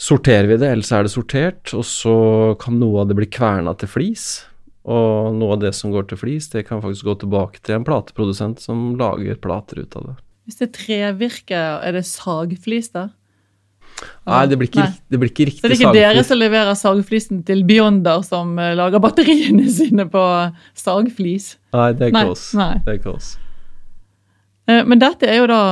sorterer 0.00 0.48
vi 0.48 0.56
det, 0.60 0.70
eller 0.72 0.86
så 0.86 0.98
er 0.98 1.06
det 1.06 1.12
sortert, 1.12 1.74
og 1.76 1.84
så 1.86 2.14
kan 2.60 2.78
noe 2.80 3.02
av 3.02 3.10
det 3.10 3.18
bli 3.18 3.28
kverna 3.30 3.74
til 3.78 3.90
flis. 3.90 4.26
Og 4.88 5.36
noe 5.36 5.58
av 5.58 5.62
det 5.62 5.74
som 5.76 5.92
går 5.92 6.08
til 6.08 6.20
flis, 6.22 6.48
det 6.52 6.64
kan 6.68 6.80
faktisk 6.80 7.10
gå 7.10 7.18
tilbake 7.20 7.60
til 7.60 7.76
en 7.76 7.86
plateprodusent 7.86 8.62
som 8.64 8.94
lager 9.00 9.36
plater 9.42 9.82
ut 9.84 9.96
av 10.00 10.10
det. 10.10 10.14
Hvis 10.48 10.60
det 10.60 10.66
er 10.70 10.76
trevirke, 10.78 11.58
er 11.84 11.98
det 11.98 12.06
sagflis 12.08 12.88
da? 12.96 13.10
Nei, 14.24 14.44
det 14.48 14.56
blir 14.56 14.70
ikke, 14.70 14.86
Nei. 14.86 14.96
Det 15.12 15.20
blir 15.20 15.30
ikke 15.30 15.46
riktig 15.50 15.60
sagflis. 15.60 15.82
Så 15.82 15.92
det 15.92 16.00
er 16.00 16.14
ikke 16.14 16.16
dere 16.16 16.28
som 16.30 16.40
leverer 16.40 16.78
sagflisen 16.78 17.44
til 17.44 17.62
Beyonder, 17.68 18.24
som 18.24 18.56
eh, 18.58 18.72
lager 18.78 19.02
batteriene 19.04 19.68
sine 19.78 20.08
på 20.10 20.24
sagflis? 20.78 21.52
Nei, 21.76 21.90
det 21.92 22.08
er 22.08 22.14
ikke 22.14 22.32
oss. 22.32 22.48
Det 22.56 22.94
er 22.94 23.00
ikke 23.02 23.14
oss. 23.18 23.34
Eh, 24.70 24.82
men 24.86 25.00
dette 25.02 25.28
er 25.28 25.40
jo 25.40 25.48
da 25.50 25.62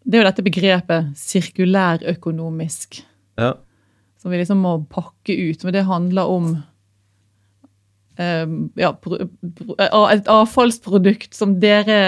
Det 0.00 0.16
er 0.16 0.22
jo 0.22 0.28
dette 0.30 0.44
begrepet 0.46 1.10
sirkulærøkonomisk. 1.20 3.02
Ja. 3.38 3.52
Som 4.20 4.32
vi 4.32 4.40
liksom 4.40 4.62
må 4.64 4.78
pakke 4.90 5.36
ut. 5.36 5.64
Men 5.64 5.74
det 5.76 5.84
handler 5.86 6.30
om 6.32 6.46
um, 8.16 8.54
ja, 8.80 8.90
et 10.10 10.30
avfallsprodukt 10.32 11.36
som 11.36 11.58
dere 11.62 12.00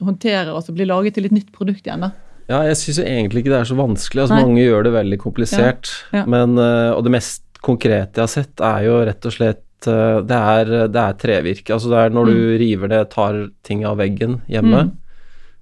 håndterer, 0.00 0.50
og 0.54 0.64
som 0.64 0.76
blir 0.76 0.88
laget 0.88 1.18
til 1.18 1.28
et 1.28 1.36
nytt 1.36 1.52
produkt 1.54 1.84
igjen. 1.84 2.08
da. 2.08 2.10
Ja, 2.48 2.62
jeg 2.64 2.80
syns 2.80 3.02
egentlig 3.04 3.44
ikke 3.44 3.52
det 3.52 3.60
er 3.60 3.70
så 3.70 3.76
vanskelig. 3.78 4.24
altså 4.24 4.40
Mange 4.40 4.64
gjør 4.64 4.88
det 4.88 4.94
veldig 4.96 5.18
komplisert. 5.20 5.92
Ja, 6.10 6.22
ja. 6.22 6.26
Men, 6.32 6.56
og 6.58 7.04
det 7.04 7.12
mest 7.12 7.44
konkrete 7.60 8.18
jeg 8.18 8.24
har 8.24 8.32
sett, 8.32 8.56
er 8.64 8.86
jo 8.88 9.02
rett 9.04 9.28
og 9.28 9.36
slett 9.36 9.64
det 9.84 10.38
er, 10.38 10.72
det 10.90 11.02
er 11.04 11.18
trevirke. 11.20 11.76
Altså 11.76 11.92
det 11.92 12.00
er 12.02 12.16
når 12.16 12.24
mm. 12.24 12.32
du 12.32 12.56
river 12.64 12.90
det, 12.90 13.02
tar 13.12 13.44
ting 13.68 13.84
av 13.86 14.00
veggen 14.00 14.40
hjemme. 14.50 14.88
Mm. 14.88 14.96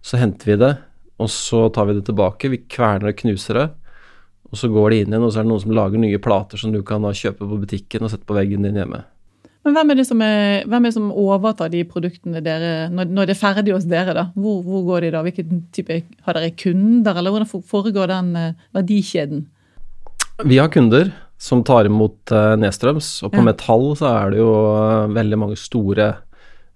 Så 0.07 0.21
henter 0.21 0.53
vi 0.53 0.61
det, 0.61 0.77
og 1.19 1.31
så 1.33 1.67
tar 1.75 1.89
vi 1.89 1.97
det 1.97 2.05
tilbake. 2.07 2.53
Vi 2.53 2.63
kverner 2.71 3.11
og 3.11 3.19
knuser 3.19 3.59
det. 3.59 3.67
Og 4.53 4.61
så 4.61 4.71
går 4.71 4.93
det 4.93 5.01
inn 5.03 5.11
igjen, 5.11 5.27
og 5.27 5.33
så 5.35 5.41
er 5.41 5.47
det 5.47 5.51
noen 5.51 5.65
som 5.65 5.75
lager 5.75 5.99
nye 5.99 6.23
plater 6.23 6.61
som 6.61 6.71
du 6.75 6.79
kan 6.87 7.03
da 7.03 7.11
kjøpe 7.17 7.43
på 7.43 7.59
butikken 7.65 8.07
og 8.07 8.13
sette 8.13 8.29
på 8.29 8.37
veggen 8.37 8.63
din 8.63 8.79
hjemme. 8.79 9.03
Men 9.67 9.75
hvem 9.75 9.91
er 9.91 9.99
det 9.99 10.05
som, 10.07 10.21
er, 10.23 10.63
er 10.63 10.85
det 10.85 10.93
som 10.95 11.09
overtar 11.11 11.73
de 11.73 11.81
produktene 11.91 12.39
dere 12.45 12.87
når, 12.87 13.09
når, 13.11 13.27
det 13.27 13.35
er 13.35 13.41
ferdig 13.41 13.75
hos 13.75 13.89
dere? 13.91 14.15
da? 14.15 14.29
Hvor, 14.39 14.61
hvor 14.63 14.85
går 14.93 15.09
de 15.09 15.11
da? 15.17 15.25
Hvilken 15.27 15.65
type, 15.75 15.97
Har 16.23 16.39
dere 16.39 16.53
kunder, 16.55 17.19
eller 17.19 17.35
hvordan 17.35 17.65
foregår 17.67 18.13
den 18.13 18.31
uh, 18.39 18.69
verdikjeden? 18.79 19.49
Vi 20.47 20.61
har 20.61 20.71
kunder, 20.71 21.11
som 21.37 21.65
tar 21.67 21.89
imot 21.91 22.31
Nestrøms, 22.31 22.61
nedstrøms. 22.63 23.11
Og 23.27 23.35
på 23.35 23.43
Ja. 23.43 23.49
metall 23.51 23.89
så 23.99 24.13
er 24.13 24.31
det 24.31 24.39
jo 24.39 24.53
eh, 24.55 25.11
veldig 25.17 25.39
mange 25.41 25.59
store 25.59 26.07
eh, 26.07 26.23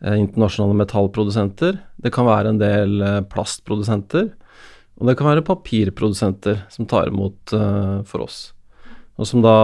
internasjonale 0.00 0.78
metallprodusenter. 0.80 1.80
Det 2.00 2.12
kan 2.14 2.28
være 2.28 2.54
en 2.54 2.60
del 2.60 3.02
eh, 3.04 3.18
plastprodusenter. 3.30 4.30
Og 5.00 5.08
det 5.08 5.16
kan 5.16 5.30
være 5.30 5.44
papirprodusenter 5.44 6.64
som 6.72 6.88
tar 6.88 7.08
imot 7.08 7.54
eh, 7.56 8.00
for 8.08 8.24
oss. 8.26 8.40
Og 9.20 9.28
som 9.28 9.44
da 9.44 9.54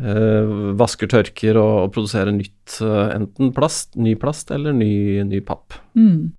eh, 0.00 0.54
vasker, 0.80 1.10
tørker 1.10 1.60
og, 1.60 1.74
og 1.86 1.92
produserer 1.96 2.32
nytt, 2.36 2.78
eh, 2.84 3.10
enten 3.16 3.52
plast, 3.56 3.94
ny 3.96 4.16
plast 4.20 4.52
eller 4.54 4.76
ny, 4.76 5.22
ny 5.28 5.40
papp. 5.44 5.76
Mm. 5.96 6.32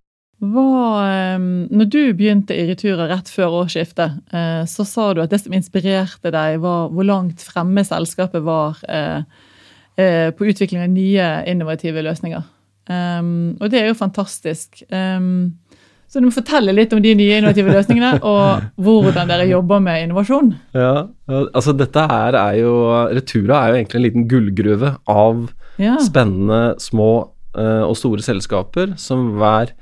Hva, 0.45 0.75
eh, 1.07 1.39
når 1.39 1.89
du 1.89 2.01
begynte 2.17 2.57
i 2.57 2.67
Retura 2.69 3.07
rett 3.09 3.29
før 3.31 3.61
årsskiftet, 3.63 4.21
eh, 4.35 4.63
så 4.69 4.85
sa 4.85 5.11
du 5.13 5.23
at 5.23 5.33
det 5.33 5.41
som 5.45 5.55
inspirerte 5.55 6.33
deg, 6.33 6.59
var 6.65 6.89
hvor 6.93 7.07
langt 7.07 7.45
fremme 7.45 7.85
selskapet 7.87 8.45
var 8.45 8.81
eh, 8.89 9.21
eh, 9.21 9.53
på 10.35 10.49
utvikling 10.51 10.81
av 10.83 10.91
nye 10.91 11.29
innovative 11.47 12.03
løsninger. 12.03 12.43
Um, 12.89 13.55
og 13.61 13.71
det 13.73 13.79
er 13.81 13.87
jo 13.89 13.97
fantastisk. 13.97 14.83
Um, 14.93 15.55
så 16.07 16.21
du 16.21 16.27
må 16.27 16.33
fortelle 16.35 16.73
litt 16.75 16.93
om 16.93 17.01
de 17.03 17.15
nye 17.17 17.39
innovative 17.39 17.73
løsningene, 17.73 18.19
og 18.31 18.65
hvordan 18.85 19.31
dere 19.31 19.47
jobber 19.49 19.81
med 19.83 20.05
innovasjon. 20.05 20.53
Ja, 20.77 21.07
altså 21.47 21.73
dette 21.75 22.05
her 22.11 22.37
er 22.39 22.59
jo 22.61 22.73
Retura 23.11 23.63
er 23.63 23.71
jo 23.71 23.79
egentlig 23.79 23.99
en 23.99 24.05
liten 24.09 24.27
gullgruve 24.31 24.95
av 25.11 25.47
Ja. 25.81 25.97
spennende 25.99 26.77
små 26.79 27.09
uh, 27.57 27.83
og 27.83 27.97
store 27.99 28.23
selskaper 28.23 28.93
som 29.01 29.33
hver 29.35 29.73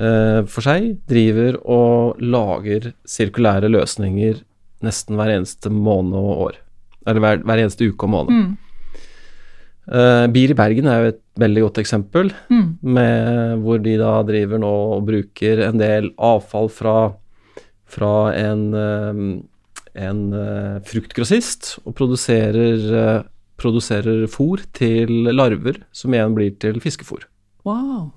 uh, 0.00 0.46
for 0.48 0.64
seg 0.64 0.94
driver 1.10 1.58
og 1.68 2.22
lager 2.22 2.94
sirkulære 3.04 3.68
løsninger 3.68 4.40
nesten 4.86 5.18
hver 5.18 5.34
eneste 5.34 5.68
måned 5.74 6.16
og 6.16 6.46
år. 6.46 6.56
Eller 7.08 7.20
hver, 7.24 7.44
hver 7.44 7.60
eneste 7.64 7.90
uke 7.90 8.06
og 8.06 8.14
måned. 8.14 8.32
Mm. 8.38 8.56
Eh, 9.88 10.26
Bier 10.34 10.52
i 10.52 10.56
Bergen 10.58 10.88
er 10.90 11.00
jo 11.00 11.12
et 11.14 11.20
veldig 11.40 11.62
godt 11.68 11.78
eksempel, 11.80 12.32
Mm. 12.50 12.78
med, 12.82 13.62
hvor 13.64 13.82
de 13.82 13.96
da 13.96 14.22
driver 14.22 14.58
nå 14.58 14.72
og 14.98 15.06
bruker 15.06 15.62
en 15.68 15.78
del 15.78 16.10
avfall 16.18 16.68
fra, 16.68 17.14
fra 17.86 18.34
en, 18.36 18.74
uh, 18.74 19.40
en 19.96 20.20
uh, 20.34 20.78
fruktgrossist 20.84 21.78
og 21.86 21.94
produserer, 21.94 23.24
produserer 23.56 24.26
fôr 24.28 24.60
til 24.72 25.32
larver, 25.32 25.80
som 25.92 26.12
igjen 26.12 26.34
blir 26.36 26.58
til 26.58 26.80
fiskefôr. 26.80 27.24
Wow. 27.64 28.12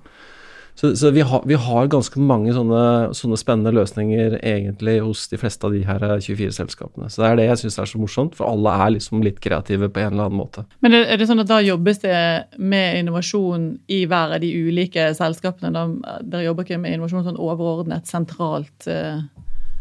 Så, 0.74 0.96
så 0.96 1.10
vi, 1.12 1.20
har, 1.20 1.42
vi 1.46 1.54
har 1.54 1.86
ganske 1.92 2.20
mange 2.20 2.52
sånne, 2.56 3.12
sånne 3.14 3.36
spennende 3.38 3.74
løsninger 3.76 4.38
egentlig 4.40 4.94
hos 5.04 5.26
de 5.28 5.38
fleste 5.38 5.66
av 5.68 5.74
de 5.76 5.82
her 5.84 6.00
24 6.00 6.54
selskapene. 6.56 7.10
Så 7.12 7.22
det 7.22 7.28
er 7.28 7.36
det 7.38 7.44
jeg 7.50 7.60
syns 7.60 7.78
er 7.78 7.90
så 7.90 8.00
morsomt, 8.00 8.34
for 8.38 8.48
alle 8.48 8.72
er 8.86 8.94
liksom 8.96 9.22
litt 9.22 9.38
kreative 9.44 9.90
på 9.92 10.00
en 10.00 10.14
eller 10.14 10.30
annen 10.30 10.40
måte. 10.40 10.64
Men 10.80 10.96
er 10.96 11.04
er 11.12 11.20
det 11.20 11.28
sånn 11.28 11.42
at 11.44 11.50
da 11.50 11.60
jobbes 11.62 12.00
det 12.02 12.16
med 12.58 13.02
innovasjon 13.02 13.68
i 13.92 14.00
hver 14.08 14.34
av 14.38 14.40
de 14.42 14.50
ulike 14.64 15.10
selskapene? 15.18 15.70
Da, 15.76 16.18
dere 16.24 16.48
jobber 16.48 16.64
ikke 16.66 16.80
med 16.80 16.96
innovasjon 16.96 17.28
sånn 17.28 17.40
overordnet, 17.40 18.08
sentralt? 18.08 18.88
eh, 18.88 19.20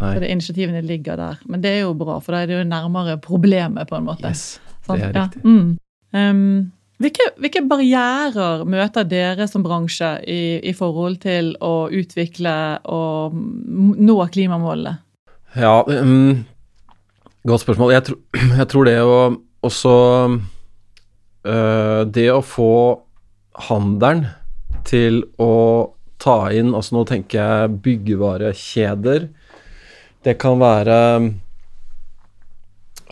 Nei. 0.01 0.15
Så 0.15 0.19
det 0.23 0.29
initiativene 0.33 0.81
ligger 0.81 1.17
der. 1.19 1.39
Men 1.45 1.61
det 1.61 1.69
er 1.75 1.81
jo 1.83 1.93
bra, 1.93 2.19
for 2.19 2.33
da 2.33 2.41
er 2.41 2.47
det 2.49 2.55
jo 2.57 2.67
nærmere 2.67 3.19
problemet, 3.21 3.87
på 3.89 3.95
en 3.99 4.07
måte. 4.07 4.27
Yes, 4.27 4.59
det 4.87 4.97
er 4.97 5.11
Ja. 5.13 5.25
riktig. 5.27 5.43
Mm. 5.45 5.77
Um, 6.13 6.71
hvilke, 7.01 7.27
hvilke 7.41 7.63
barrierer 7.67 8.63
møter 8.69 9.07
dere 9.09 9.47
som 9.49 9.63
bransje 9.65 10.13
i, 10.29 10.41
i 10.63 10.73
forhold 10.77 11.19
til 11.25 11.53
å 11.61 11.89
utvikle 11.91 12.55
og 12.89 13.35
nå 13.35 14.17
klimamålene? 14.33 14.97
Ja, 15.59 15.81
um, 15.83 16.43
godt 17.47 17.65
spørsmål. 17.65 17.95
Jeg, 17.97 18.07
tro, 18.07 18.19
jeg 18.61 18.67
tror 18.71 18.87
det 18.87 18.99
å 19.03 19.15
også 19.61 19.95
øh, 21.45 22.01
Det 22.09 22.27
å 22.33 22.41
få 22.41 22.73
handelen 23.69 24.25
til 24.87 25.21
å 25.41 25.53
ta 26.21 26.49
inn 26.53 26.73
Altså 26.73 26.95
nå 26.95 27.03
tenker 27.09 27.41
jeg 27.41 27.77
byggevarekjeder. 27.85 29.27
Det 30.25 30.35
kan 30.41 30.61
være 30.61 30.97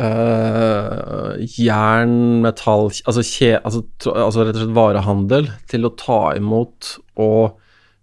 øh, 0.03 1.39
jern, 1.60 2.15
metall 2.44 2.89
Altså, 3.06 3.24
kje, 3.24 3.56
altså, 3.60 3.84
altså 4.13 4.46
rett 4.46 4.56
og 4.56 4.63
slett 4.63 4.77
varehandel 4.77 5.50
til 5.72 5.88
å 5.88 5.96
ta 6.00 6.22
imot 6.39 6.96
og 7.20 7.60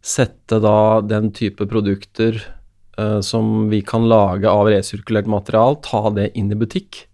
sette 0.06 0.60
da 0.62 1.02
den 1.02 1.32
type 1.34 1.66
produkter 1.66 2.38
uh, 3.00 3.20
som 3.20 3.66
vi 3.72 3.80
kan 3.82 4.06
lage 4.08 4.46
av 4.46 4.68
resirkulert 4.70 5.26
material, 5.26 5.80
ta 5.82 6.06
det 6.14 6.30
inn 6.38 6.52
i 6.54 6.58
butikk. 6.58 7.04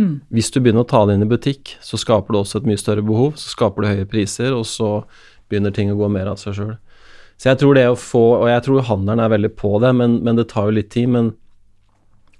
Mm. 0.00 0.20
Hvis 0.32 0.50
du 0.52 0.60
begynner 0.60 0.84
å 0.84 0.90
ta 0.90 1.04
det 1.06 1.16
inn 1.16 1.24
i 1.24 1.30
butikk, 1.30 1.76
så 1.84 2.00
skaper 2.00 2.34
det 2.34 2.42
også 2.42 2.60
et 2.60 2.68
mye 2.68 2.80
større 2.80 3.04
behov, 3.06 3.36
så 3.40 3.54
skaper 3.54 3.84
det 3.84 3.94
høye 3.94 4.10
priser, 4.10 4.52
og 4.56 4.66
så 4.68 5.02
begynner 5.48 5.74
ting 5.74 5.92
å 5.92 5.98
gå 5.98 6.08
mer 6.12 6.32
av 6.32 6.40
seg 6.40 6.58
sjøl. 6.58 6.74
Så 7.40 7.50
jeg 7.50 7.58
tror 7.58 7.74
det 7.74 7.88
å 7.90 7.98
få 7.98 8.20
Og 8.38 8.44
jeg 8.46 8.62
tror 8.62 8.84
handelen 8.86 9.18
er 9.18 9.30
veldig 9.32 9.50
på 9.58 9.72
det, 9.82 9.90
men, 9.98 10.20
men 10.22 10.36
det 10.38 10.46
tar 10.52 10.68
jo 10.68 10.76
litt 10.76 10.92
tid. 10.94 11.08
Men, 11.10 11.32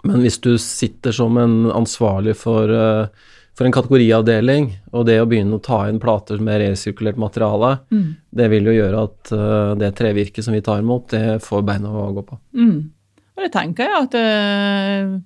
men 0.04 0.22
hvis 0.24 0.40
du 0.42 0.56
sitter 0.58 1.12
som 1.14 1.36
en 1.38 1.70
ansvarlig 1.70 2.34
for, 2.36 2.70
eh, 2.70 3.06
for 3.54 3.68
en 3.68 3.74
kategoriavdeling, 3.74 4.70
og 4.92 5.06
det 5.06 5.18
å 5.22 5.28
begynne 5.28 5.58
å 5.58 5.62
ta 5.62 5.84
inn 5.88 6.00
plater 6.02 6.40
med 6.40 6.60
resirkulert 6.60 7.16
materiale, 7.20 7.80
Mm. 7.92 8.16
det 8.34 8.48
vil 8.50 8.64
jo 8.64 8.72
gjøre 8.72 9.02
at 9.04 9.32
eh, 9.32 9.74
det 9.78 9.94
trevirket 9.96 10.44
som 10.44 10.54
vi 10.54 10.60
tar 10.64 10.80
imot, 10.80 11.08
det 11.10 11.42
får 11.42 11.62
beina 11.64 11.88
å 11.88 12.12
gå 12.14 12.24
på. 12.26 12.38
Mm. 12.54 12.90
Og 13.36 13.44
det 13.44 13.52
tenker 13.52 13.84
jeg 13.88 14.02
at, 14.02 14.14
eh, 14.14 15.20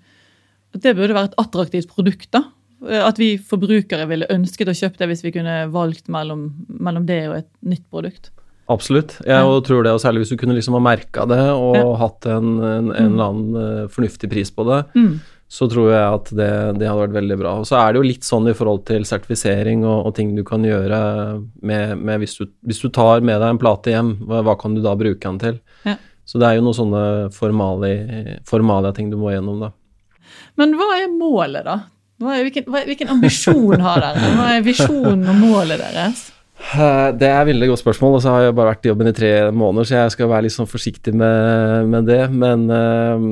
at 0.75 0.83
det 0.83 0.97
burde 0.97 1.15
være 1.15 1.31
et 1.33 1.41
attraktivt 1.41 1.89
produkt. 1.89 2.31
da. 2.31 2.45
At 2.87 3.17
vi 3.17 3.39
forbrukere 3.39 4.07
ville 4.07 4.27
ønsket 4.29 4.69
å 4.69 4.77
kjøpe 4.77 4.99
det 4.99 5.09
hvis 5.09 5.23
vi 5.25 5.33
kunne 5.33 5.71
valgt 5.73 6.09
mellom, 6.13 6.53
mellom 6.69 7.07
det 7.07 7.29
og 7.29 7.37
et 7.39 7.49
nytt 7.65 7.89
produkt. 7.91 8.31
Absolutt. 8.69 9.19
Jeg 9.23 9.31
Ja. 9.45 9.61
tror 9.63 9.85
det, 9.85 9.93
og 9.95 10.01
særlig 10.03 10.25
hvis 10.25 10.31
du 10.35 10.37
kunne 10.37 10.55
liksom 10.57 10.75
ha 10.75 10.81
merka 10.83 11.27
det 11.29 11.39
og 11.55 11.77
Ja. 11.77 11.97
hatt 12.01 12.27
en, 12.27 12.59
en, 12.61 12.91
en 12.91 13.13
eller 13.13 13.25
annen 13.31 13.57
eh, 13.57 13.87
fornuftig 13.89 14.31
pris 14.31 14.51
på 14.51 14.65
det, 14.67 14.81
Mm. 14.95 15.21
så 15.49 15.69
tror 15.71 15.91
jeg 15.93 16.15
at 16.15 16.25
det, 16.35 16.79
det 16.81 16.89
hadde 16.89 17.05
vært 17.07 17.15
veldig 17.23 17.39
bra. 17.39 17.53
Og 17.61 17.67
så 17.67 17.79
er 17.79 17.93
det 17.93 18.01
jo 18.03 18.09
litt 18.11 18.25
sånn 18.27 18.49
i 18.51 18.55
forhold 18.59 18.85
til 18.87 19.05
sertifisering 19.07 19.85
og, 19.85 20.07
og 20.07 20.15
ting 20.17 20.35
du 20.35 20.43
kan 20.43 20.63
gjøre 20.67 21.45
med, 21.63 21.97
med 22.03 22.19
hvis, 22.21 22.35
du, 22.39 22.47
hvis 22.67 22.81
du 22.83 22.89
tar 22.89 23.21
med 23.21 23.39
deg 23.41 23.51
en 23.55 23.59
plate 23.63 23.95
hjem, 23.95 24.17
hva, 24.27 24.43
hva 24.43 24.57
kan 24.59 24.75
du 24.75 24.83
da 24.83 24.97
bruke 24.99 25.21
den 25.23 25.39
til? 25.39 25.61
Ja. 25.87 25.97
Så 26.27 26.41
det 26.43 26.49
er 26.49 26.57
jo 26.59 26.63
noen 26.67 26.75
sånne 26.75 27.03
formali- 27.31 28.41
formalia-ting 28.45 29.11
du 29.13 29.17
må 29.17 29.31
gjennom, 29.31 29.61
da. 29.61 29.71
Men 30.59 30.75
hva 30.75 30.89
er 30.99 31.07
målet, 31.15 31.63
da? 31.65 31.85
Er, 32.19 32.43
hvilken, 32.43 32.65
hvilken 32.67 33.09
ambisjon 33.13 33.79
har 33.85 34.01
dere? 34.01 34.31
Hva 34.35 34.49
er 34.57 34.63
visjonen 34.67 35.23
og 35.29 35.37
målet 35.39 35.79
deres? 35.79 36.33
Eh, 36.57 37.09
Det 37.17 37.29
er 37.29 37.41
et 37.41 37.51
veldig 37.53 37.69
godt 37.69 37.83
spørsmål, 37.85 38.17
og 38.17 38.23
så 38.23 38.33
har 38.33 38.47
jeg 38.47 38.57
bare 38.57 38.73
vært 38.73 38.87
i 38.87 38.89
jobben 38.91 39.11
i 39.11 39.13
tre 39.17 39.33
måneder, 39.53 39.85
så 39.85 39.95
jeg 40.01 40.15
skal 40.17 40.31
være 40.33 40.47
litt 40.47 40.57
sånn 40.57 40.71
forsiktig 40.71 41.15
med, 41.15 41.87
med 41.93 42.09
det. 42.09 42.23
Men 42.33 42.67
øh, 42.71 43.27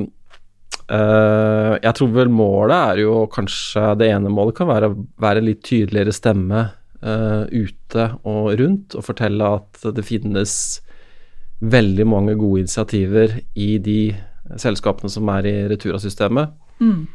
øh, 0.91 1.73
jeg 1.81 1.93
tror 1.97 2.13
vel 2.15 2.29
målet 2.29 2.77
er 2.77 3.03
jo 3.03 3.25
kanskje 3.31 3.97
Det 3.99 4.09
ene 4.11 4.29
målet 4.29 4.55
kan 4.55 4.69
være 4.69 4.89
å 4.91 4.97
være 5.21 5.43
litt 5.43 5.63
tydeligere 5.65 6.13
stemme 6.13 6.69
øh, 7.01 7.45
ute 7.51 8.09
og 8.23 8.53
rundt, 8.59 8.95
og 8.95 9.05
fortelle 9.05 9.53
at 9.59 9.85
det 9.95 10.05
finnes 10.05 10.81
veldig 11.61 12.05
mange 12.07 12.35
gode 12.35 12.65
initiativer 12.65 13.39
i 13.55 13.77
de 13.79 14.13
selskapene 14.61 15.09
som 15.09 15.29
er 15.33 15.47
i 15.49 15.55
Retura-systemet. 15.71 16.51
Mm. 16.79 17.07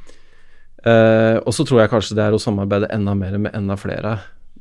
Uh, 0.80 1.36
og 1.44 1.52
så 1.52 1.66
tror 1.68 1.82
jeg 1.82 1.90
kanskje 1.92 2.16
det 2.16 2.24
er 2.24 2.34
å 2.34 2.40
samarbeide 2.40 2.88
enda 2.94 3.12
mer 3.14 3.36
med 3.36 3.52
enda 3.56 3.76
flere, 3.76 4.14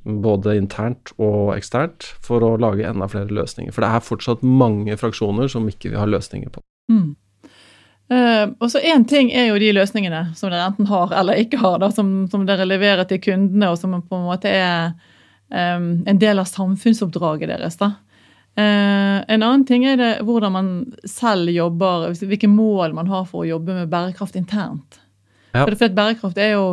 både 0.04 0.56
internt 0.58 1.12
og 1.18 1.56
eksternt, 1.58 2.04
for 2.26 2.44
å 2.46 2.54
lage 2.62 2.86
enda 2.88 3.08
flere 3.12 3.32
løsninger. 3.34 3.74
For 3.76 3.82
det 3.86 3.90
er 3.90 4.06
fortsatt 4.06 4.44
mange 4.46 4.96
fraksjoner 4.98 5.50
som 5.52 5.68
ikke 5.70 5.92
vi 5.94 6.00
har 6.00 6.08
løsninger 6.08 6.50
på. 6.54 6.62
Mm. 6.92 7.16
Eh, 8.10 8.46
og 8.58 8.72
så 8.72 8.82
Én 8.82 9.04
ting 9.08 9.30
er 9.32 9.52
jo 9.52 9.60
de 9.62 9.70
løsningene 9.76 10.32
som 10.36 10.50
dere 10.50 10.66
enten 10.72 10.88
har 10.90 11.12
eller 11.14 11.38
ikke 11.44 11.60
har, 11.62 11.78
da, 11.84 11.92
som, 11.94 12.28
som 12.32 12.46
dere 12.48 12.66
leverer 12.66 13.06
til 13.10 13.22
kundene, 13.22 13.70
og 13.70 13.78
som 13.78 13.94
på 14.02 14.18
en 14.18 14.26
måte 14.26 14.50
er 14.50 14.94
eh, 15.52 15.76
en 15.78 16.22
del 16.22 16.42
av 16.42 16.50
samfunnsoppdraget 16.50 17.52
deres. 17.52 17.78
da. 17.78 17.92
Eh, 18.58 19.20
en 19.30 19.44
annen 19.46 19.66
ting 19.70 19.86
er 19.86 20.00
det 20.00 20.14
hvordan 20.26 20.56
man 20.56 20.72
selv 21.06 21.52
jobber, 21.54 22.10
hvilke 22.18 22.50
mål 22.50 22.98
man 22.98 23.12
har 23.14 23.28
for 23.30 23.44
å 23.44 23.52
jobbe 23.52 23.78
med 23.84 23.92
bærekraft 23.94 24.40
internt. 24.40 24.98
Ja. 25.54 25.64
For 25.64 25.72
det- 25.72 25.80
for 25.80 25.90
Bærekraft 25.90 26.38
er 26.38 26.52
jo 26.54 26.66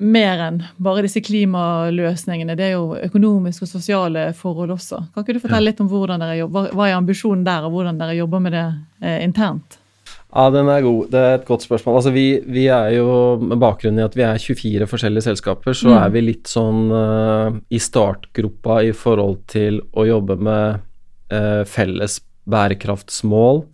mer 0.00 0.40
enn 0.46 0.62
bare 0.80 1.02
disse 1.04 1.20
klimaløsningene. 1.20 2.56
Det 2.56 2.70
er 2.70 2.72
jo 2.78 2.94
økonomiske 2.96 3.66
og 3.66 3.68
sosiale 3.68 4.22
forhold 4.36 4.72
også. 4.76 5.02
Kan 5.14 5.24
ikke 5.26 5.36
du 5.36 5.42
fortelle 5.42 5.68
litt 5.70 5.80
om 5.84 5.90
hvordan 5.90 6.22
dere 6.24 6.38
jobber, 6.40 6.70
hva 6.72 6.88
er 6.88 6.96
ambisjonen 6.96 7.44
der, 7.44 7.66
og 7.68 7.74
hvordan 7.76 8.00
dere 8.00 8.16
jobber 8.16 8.40
med 8.40 8.56
det 8.56 8.64
eh, 9.04 9.18
internt? 9.26 9.76
Ja, 10.30 10.44
den 10.54 10.68
er 10.70 10.84
god. 10.84 11.08
Det 11.10 11.18
er 11.20 11.32
et 11.40 11.46
godt 11.48 11.64
spørsmål. 11.66 11.96
Altså, 11.98 12.12
vi, 12.14 12.24
vi 12.46 12.68
er 12.70 12.92
jo, 12.94 13.08
med 13.42 13.58
bakgrunn 13.58 13.98
i 13.98 14.04
at 14.04 14.14
vi 14.14 14.22
er 14.22 14.38
24 14.38 14.86
forskjellige 14.86 15.26
selskaper, 15.26 15.74
så 15.74 15.90
Mm. 15.90 15.96
er 16.04 16.10
vi 16.14 16.20
litt 16.22 16.46
sånn 16.46 16.84
uh, 16.94 17.58
i 17.68 17.80
startgropa 17.82 18.80
i 18.86 18.92
forhold 18.94 19.40
til 19.50 19.80
å 19.92 20.06
jobbe 20.06 20.36
med 20.38 20.80
uh, 21.34 21.64
felles 21.66 22.20
bærekraftsmål 22.48 23.64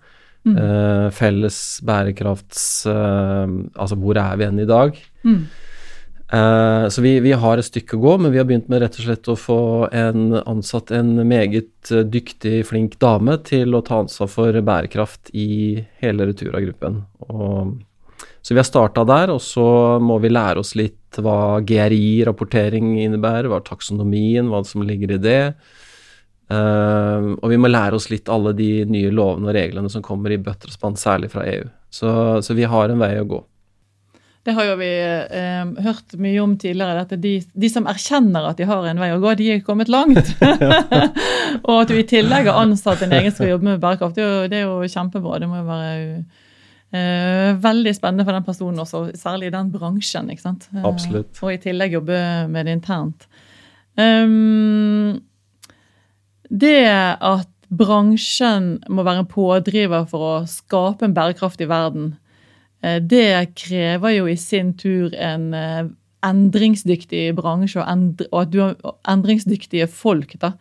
Mm. 0.46 0.54
Uh, 0.62 1.08
felles 1.10 1.80
bærekrafts 1.82 2.86
Altså, 2.86 3.96
hvor 3.98 4.14
er 4.14 4.36
vi 4.38 4.44
igjen 4.44 4.60
i 4.62 4.66
dag? 4.70 4.92
Mm. 5.26 5.40
Eh, 6.32 6.88
så 6.88 7.02
vi, 7.02 7.20
vi, 7.22 7.32
har 7.38 7.58
et 7.58 7.68
stykke 7.68 7.96
å 7.96 8.02
gå, 8.02 8.14
men 8.18 8.34
vi 8.34 8.40
har 8.40 8.46
begynt 8.48 8.70
med 8.72 8.82
rett 8.82 8.98
og 8.98 9.06
slett 9.06 9.28
å 9.30 9.38
få 9.38 9.60
en, 9.94 10.32
ansatt 10.42 10.90
en 10.96 11.12
meget 11.28 11.92
dyktig, 12.10 12.64
flink 12.66 12.98
dame 13.02 13.38
til 13.46 13.76
å 13.78 13.84
ta 13.86 14.00
ansvar 14.02 14.30
for 14.32 14.62
bærekraft 14.70 15.30
i 15.38 15.84
hele 16.02 16.26
Retura-gruppen. 16.30 17.04
Så 18.46 18.54
vi 18.54 18.60
har 18.60 18.66
starta 18.66 19.02
der, 19.06 19.32
og 19.34 19.40
så 19.42 19.98
må 20.02 20.20
vi 20.22 20.30
lære 20.30 20.62
oss 20.62 20.76
litt 20.78 21.18
hva 21.18 21.58
GRI-rapportering 21.66 22.96
innebærer, 23.02 23.48
hva 23.50 23.58
taksonomien, 23.64 24.50
hva 24.50 24.62
som 24.66 24.84
ligger 24.86 25.16
i 25.16 25.22
det. 25.22 25.40
Uh, 26.46 27.34
og 27.42 27.50
vi 27.50 27.58
må 27.58 27.66
lære 27.66 27.98
oss 27.98 28.06
litt 28.12 28.30
alle 28.30 28.52
de 28.54 28.84
nye 28.86 29.10
lovene 29.10 29.48
og 29.50 29.56
reglene 29.56 29.90
som 29.90 30.04
kommer 30.04 30.30
i 30.30 30.38
bøtter 30.38 30.70
og 30.70 30.76
spann, 30.76 30.98
særlig 31.00 31.32
fra 31.32 31.42
EU. 31.50 31.66
Så, 31.90 32.10
så, 32.46 32.54
vi 32.54 32.68
har 32.70 32.92
en 32.92 33.02
vei 33.02 33.16
å 33.18 33.26
gå. 33.26 33.40
Det 34.46 34.54
har 34.54 34.68
jo 34.68 34.74
vi 34.78 34.88
eh, 34.94 35.70
hørt 35.82 36.14
mye 36.22 36.38
om 36.38 36.52
tidligere. 36.60 37.02
at 37.02 37.14
de, 37.18 37.32
de, 37.42 37.70
som 37.72 37.88
erkjenner 37.90 38.46
at 38.46 38.60
de 38.60 38.68
har 38.68 38.86
en 38.86 39.00
vei 39.02 39.08
å 39.10 39.20
gå, 39.22 39.32
de 39.38 39.48
er 39.56 39.64
kommet 39.66 39.90
langt. 39.90 40.30
og 41.66 41.80
at 41.80 41.90
du 41.90 41.96
i 41.98 42.06
tillegg 42.06 42.46
har 42.46 42.60
ansatt 42.62 43.02
en 43.02 43.16
egen 43.18 43.32
som 43.32 43.40
skal 43.40 43.56
jobbe 43.56 43.72
med 43.72 43.82
bærekraft, 43.82 44.14
det 44.14 44.22
er 44.22 44.30
jo, 44.30 44.50
det 44.52 44.60
er 44.60 44.68
jo 44.68 44.92
kjempebra. 44.92 45.40
Det 45.42 45.48
må 45.50 45.58
jo 45.58 45.66
være 45.66 45.96
eh, 46.94 47.58
veldig 47.64 47.94
spennende 47.96 48.26
for 48.28 48.38
den 48.38 48.46
personen 48.46 48.84
også, 48.84 49.02
særlig 49.18 49.50
i 49.50 49.56
den 49.56 49.72
bransjen. 49.74 50.30
ikke 50.30 50.46
sant? 50.46 50.68
Eh, 50.70 50.86
Absolutt. 50.86 51.42
Og 51.42 51.54
i 51.56 51.60
tillegg 51.66 51.98
jobbe 51.98 52.20
med 52.52 52.70
det 52.70 52.78
internt. 52.78 53.26
Um, 53.96 55.16
det 56.52 56.86
at 56.86 57.50
bransjen 57.72 58.76
må 58.92 59.02
være 59.02 59.24
en 59.24 59.30
pådriver 59.30 60.06
for 60.10 60.26
å 60.28 60.34
skape 60.50 61.06
en 61.06 61.16
bærekraftig 61.16 61.66
verden, 61.70 62.12
eh, 62.14 62.25
det 63.02 63.54
krever 63.58 64.16
jo 64.16 64.26
i 64.30 64.36
sin 64.40 64.74
tur 64.78 65.14
en 65.14 65.52
eh, 65.56 65.86
endringsdyktig 66.26 67.28
bransje 67.38 67.82
og, 67.82 68.40
at 68.40 68.52
du 68.52 68.60
har 68.62 68.76
endringsdyktige 69.08 69.88
folk. 69.90 70.36
da. 70.42 70.54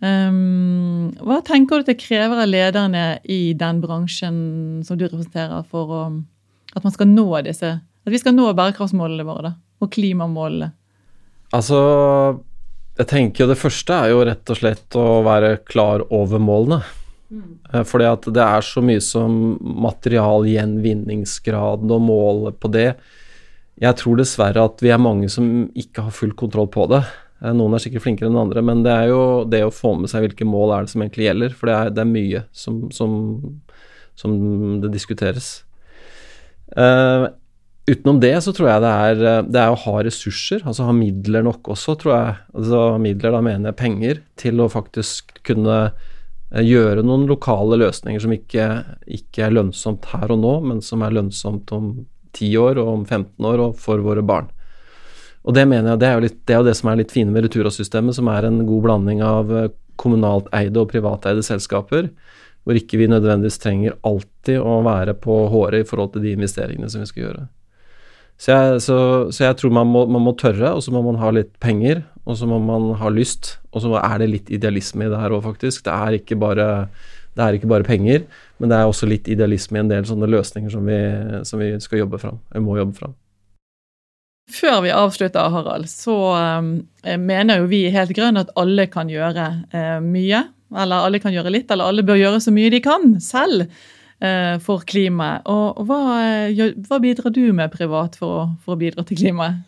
Um, 0.00 1.10
hva 1.20 1.42
tenker 1.44 1.80
du 1.80 1.90
det 1.90 1.98
krever 2.00 2.40
av 2.40 2.48
lederne 2.48 3.04
i 3.28 3.52
den 3.52 3.82
bransjen 3.82 4.36
som 4.86 4.96
du 4.96 5.04
representerer, 5.04 5.64
for 5.68 5.92
å, 5.92 6.02
at 6.72 6.86
man 6.86 6.94
skal 6.94 7.10
nå 7.10 7.26
disse, 7.44 7.74
at 7.80 8.12
vi 8.12 8.20
skal 8.20 8.36
nå 8.36 8.48
bærekraftsmålene 8.56 9.26
våre 9.28 9.50
da, 9.50 9.56
og 9.80 9.92
klimamålene? 9.92 10.70
Altså, 11.56 11.80
jeg 12.96 13.08
tenker 13.10 13.48
Det 13.50 13.58
første 13.58 13.96
er 13.96 14.12
jo 14.12 14.24
rett 14.28 14.52
og 14.52 14.58
slett 14.60 14.96
å 14.98 15.20
være 15.26 15.56
klar 15.68 16.04
over 16.14 16.40
målene. 16.40 16.80
Mm. 17.30 17.62
Fordi 17.86 18.06
at 18.10 18.26
det 18.34 18.42
er 18.42 18.60
så 18.66 18.82
mye 18.82 19.00
som 19.04 19.58
materialgjenvinningsgraden 19.86 21.90
og 21.94 22.00
målet 22.02 22.58
på 22.60 22.68
det. 22.74 22.94
Jeg 23.80 23.96
tror 23.96 24.16
dessverre 24.18 24.64
at 24.66 24.82
vi 24.84 24.90
er 24.92 24.98
mange 25.00 25.28
som 25.32 25.70
ikke 25.78 26.02
har 26.08 26.14
full 26.14 26.32
kontroll 26.36 26.68
på 26.72 26.86
det. 26.90 27.00
Eh, 27.40 27.52
noen 27.56 27.74
er 27.74 27.80
sikkert 27.82 28.04
flinkere 28.04 28.28
enn 28.30 28.42
andre, 28.42 28.60
men 28.66 28.82
det 28.84 28.92
er 28.92 29.06
jo 29.12 29.22
det 29.48 29.62
å 29.64 29.74
få 29.74 29.90
med 30.00 30.08
seg 30.12 30.20
hvilke 30.26 30.46
mål 30.48 30.68
er 30.74 30.80
det 30.84 30.92
som 30.92 31.00
egentlig 31.04 31.26
gjelder. 31.28 31.50
For 31.56 31.64
det 31.70 31.76
er, 31.76 31.86
det 31.96 32.02
er 32.04 32.16
mye 32.16 32.40
som, 32.52 32.74
som, 32.94 33.10
som, 34.18 34.30
det 34.82 34.90
diskuteres. 34.96 35.46
Uh, 36.76 37.24
Utenom 37.90 38.20
det 38.22 38.36
så 38.44 38.52
tror 38.54 38.68
jeg 38.68 38.82
det 38.84 38.90
er, 38.92 39.20
det 39.50 39.58
er, 39.58 39.72
å 39.72 39.78
ha 39.82 39.94
ressurser, 40.04 40.60
altså 40.68 40.84
ha 40.86 40.92
midler 40.94 41.42
nok 41.42 41.72
også, 41.72 41.96
tror 41.98 42.12
jeg. 42.12 42.34
Altså 42.54 42.82
midler, 43.02 43.34
da 43.34 43.40
mener 43.42 43.72
jeg 43.72 43.78
penger, 43.80 44.20
til 44.38 44.60
å 44.62 44.68
faktisk 44.70 45.40
kunne 45.48 45.78
gjøre 46.50 47.04
noen 47.06 47.28
lokale 47.30 47.78
løsninger 47.78 48.22
som 48.22 48.32
ikke, 48.34 48.68
ikke 49.06 49.44
er 49.46 49.54
lønnsomt 49.54 50.08
her 50.10 50.32
og 50.34 50.40
nå, 50.42 50.54
men 50.66 50.80
som 50.82 51.04
er 51.06 51.14
lønnsomt 51.14 51.70
om 51.76 51.92
10 52.34 52.56
år 52.58 52.80
og 52.82 52.88
om 52.94 53.04
15 53.04 53.46
år 53.46 53.62
og 53.68 53.78
for 53.78 54.02
våre 54.02 54.24
barn. 54.26 54.50
Og 55.46 55.54
det 55.56 55.64
mener 55.70 55.94
jeg, 55.94 56.00
det 56.02 56.08
er 56.08 56.16
jo, 56.16 56.24
litt, 56.26 56.40
det, 56.44 56.54
er 56.54 56.60
jo 56.60 56.68
det 56.68 56.76
som 56.76 56.90
er 56.90 57.00
litt 57.00 57.14
fine 57.14 57.32
med 57.32 57.46
Retura-systemet, 57.46 58.16
som 58.18 58.28
er 58.28 58.48
en 58.48 58.60
god 58.68 58.82
blanding 58.84 59.22
av 59.24 59.54
eh, 59.56 59.70
kommunalt 60.00 60.50
eide 60.56 60.82
og 60.82 60.90
privateide 60.92 61.44
selskaper, 61.44 62.10
hvor 62.64 62.76
ikke 62.76 63.00
vi 63.00 63.08
nødvendigvis 63.08 63.60
trenger 63.62 63.96
alltid 64.06 64.60
å 64.60 64.80
være 64.84 65.14
på 65.16 65.38
håret 65.52 65.84
i 65.84 65.88
forhold 65.88 66.12
til 66.14 66.26
de 66.26 66.34
investeringene 66.36 66.90
som 66.92 67.04
vi 67.04 67.08
skal 67.08 67.24
gjøre. 67.24 67.46
Så 68.40 68.54
jeg, 68.54 68.80
så, 68.80 68.98
så 69.28 69.44
jeg 69.44 69.56
tror 69.60 69.72
man 69.76 69.88
må, 69.92 70.06
man 70.08 70.24
må, 70.24 70.32
tørre, 70.38 70.72
og 70.72 70.80
så 70.84 70.92
må 70.94 71.02
man 71.04 71.18
ha 71.20 71.28
litt 71.36 71.52
penger, 71.60 72.02
og 72.24 72.38
så 72.40 72.48
må 72.48 72.56
man 72.64 72.94
ha 72.96 73.10
lyst. 73.12 73.58
Og 73.74 73.84
så 73.84 73.92
er 74.00 74.22
det 74.22 74.30
litt 74.30 74.52
idealisme 74.52 75.04
i 75.04 75.10
det 75.12 75.18
her 75.20 75.34
òg, 75.36 75.42
faktisk. 75.44 75.84
Det 75.84 75.92
er, 75.92 76.16
ikke 76.22 76.38
bare, 76.40 76.68
det 77.36 77.44
er 77.44 77.58
ikke 77.58 77.68
bare 77.70 77.84
penger, 77.84 78.24
men 78.56 78.72
det 78.72 78.78
er 78.78 78.88
også 78.88 79.08
litt 79.10 79.28
idealisme 79.28 79.76
i 79.76 79.82
en 79.84 79.92
del 79.92 80.08
sånne 80.08 80.30
løsninger 80.32 80.72
som 80.72 80.88
vi, 80.88 81.00
som 81.48 81.60
vi 81.60 81.74
skal 81.84 82.06
jobbe 82.06 82.22
fram. 82.22 82.40
Vi 82.54 82.64
må 82.64 82.78
jobbe 82.80 82.96
fram. 82.96 83.18
Før 84.50 84.80
vi 84.82 84.90
avslutter, 84.94 85.52
Harald, 85.52 85.86
så 85.92 86.16
um, 86.58 86.72
mener 87.20 87.60
jo 87.60 87.68
vi 87.70 87.84
Helt 87.92 88.16
Grønn 88.16 88.40
at 88.40 88.50
alle 88.58 88.88
kan 88.90 89.12
gjøre 89.12 89.46
uh, 89.68 90.00
mye. 90.02 90.46
Eller 90.70 91.04
alle 91.04 91.20
kan 91.22 91.34
gjøre 91.34 91.52
litt, 91.52 91.70
eller 91.70 91.90
alle 91.90 92.06
bør 92.06 92.18
gjøre 92.18 92.40
så 92.42 92.54
mye 92.54 92.72
de 92.72 92.80
kan 92.82 93.16
selv. 93.22 93.68
Eh, 94.20 94.58
for 94.60 94.82
klimaet. 94.84 95.46
Og 95.48 95.78
hva, 95.88 95.98
eh, 96.20 96.74
hva, 96.84 96.98
bidrar 97.00 97.32
du 97.32 97.54
med 97.56 97.72
privat 97.72 98.18
for 98.20 98.34
å, 98.36 98.42
for 98.60 98.74
å 98.74 98.80
bidra 98.80 99.00
til 99.08 99.16
klimaet? 99.16 99.62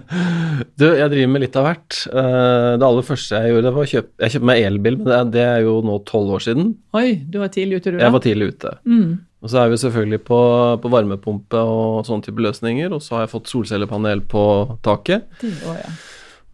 du, 0.80 0.88
jeg 0.88 1.12
driver 1.12 1.30
med 1.30 1.44
litt 1.44 1.58
av 1.60 1.68
hvert. 1.68 2.00
Eh, 2.10 2.72
det 2.74 2.88
aller 2.88 3.06
første 3.06 3.38
jeg 3.38 3.52
gjorde, 3.54 3.72
var 3.76 3.86
å 3.86 3.92
kjøpe 3.92 4.24
Jeg 4.24 4.34
kjøpte 4.34 4.48
meg 4.50 4.64
elbil, 4.66 4.98
men 4.98 5.12
det, 5.12 5.20
det, 5.36 5.44
er 5.52 5.62
jo 5.68 5.76
nå 5.86 6.00
tolv 6.10 6.34
år 6.34 6.42
siden. 6.42 6.72
Oi, 6.98 7.06
du 7.22 7.38
var 7.38 7.54
tidlig 7.54 7.78
ute, 7.78 7.92
du 7.92 8.00
da? 8.00 8.08
Jeg 8.08 8.16
var 8.16 8.24
tidlig 8.26 8.50
ute. 8.56 8.74
Mm. 8.82 9.14
Og 9.44 9.52
så 9.52 9.60
er 9.60 9.70
vi 9.70 9.78
selvfølgelig 9.84 10.20
på, 10.26 10.40
på, 10.82 10.90
varmepumpe 10.90 11.62
og 11.62 12.02
sånne 12.08 12.26
type 12.26 12.42
løsninger, 12.42 12.90
og 12.96 13.04
så 13.04 13.20
har 13.20 13.26
jeg 13.28 13.34
fått 13.36 13.52
solcellepanel 13.52 14.24
på 14.26 14.44
taket. 14.82 15.28
Det, 15.38 15.54
å, 15.68 15.78
ja. 15.78 15.94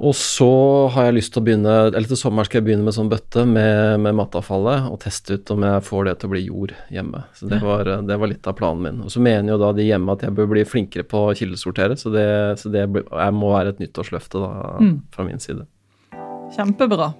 Og 0.01 0.15
så 0.17 0.49
har 0.95 1.11
jeg 1.11 1.17
lyst 1.19 1.35
til 1.35 1.43
å 1.43 1.45
begynne, 1.45 1.73
eller 1.91 2.09
til 2.09 2.17
sommeren 2.17 2.49
skal 2.49 2.61
jeg 2.61 2.67
begynne 2.71 2.87
med 2.87 2.95
sånn 2.97 3.11
bøtte 3.13 3.43
med, 3.45 4.01
med 4.01 4.17
matavfallet 4.17 4.87
og 4.89 4.97
teste 5.03 5.37
ut 5.37 5.53
om 5.53 5.67
jeg 5.67 5.85
får 5.85 6.07
det 6.09 6.15
til 6.21 6.31
å 6.31 6.33
bli 6.33 6.43
jord 6.47 6.73
hjemme. 6.89 7.21
Så 7.37 7.51
det 7.51 7.59
var, 7.61 7.91
det 8.09 8.17
var 8.23 8.31
litt 8.33 8.49
av 8.49 8.57
planen 8.57 8.87
min. 8.87 9.03
Og 9.05 9.13
så 9.13 9.21
mener 9.21 9.53
jo 9.53 9.59
da 9.61 9.75
de 9.77 9.85
hjemme 9.85 10.17
at 10.17 10.25
jeg 10.25 10.37
bør 10.39 10.49
bli 10.55 10.65
flinkere 10.65 11.05
på 11.05 11.27
å 11.27 11.35
kildesortere, 11.37 11.99
så 12.01 12.15
det, 12.15 12.29
så 12.63 12.73
det 12.73 12.87
må 12.89 13.53
være 13.53 13.75
et 13.75 13.85
nyttårsløfte 13.85 14.41
da, 14.41 14.55
mm. 14.81 14.95
fra 15.13 15.29
min 15.29 15.45
side. 15.45 15.69
Kjempebra. 16.57 17.13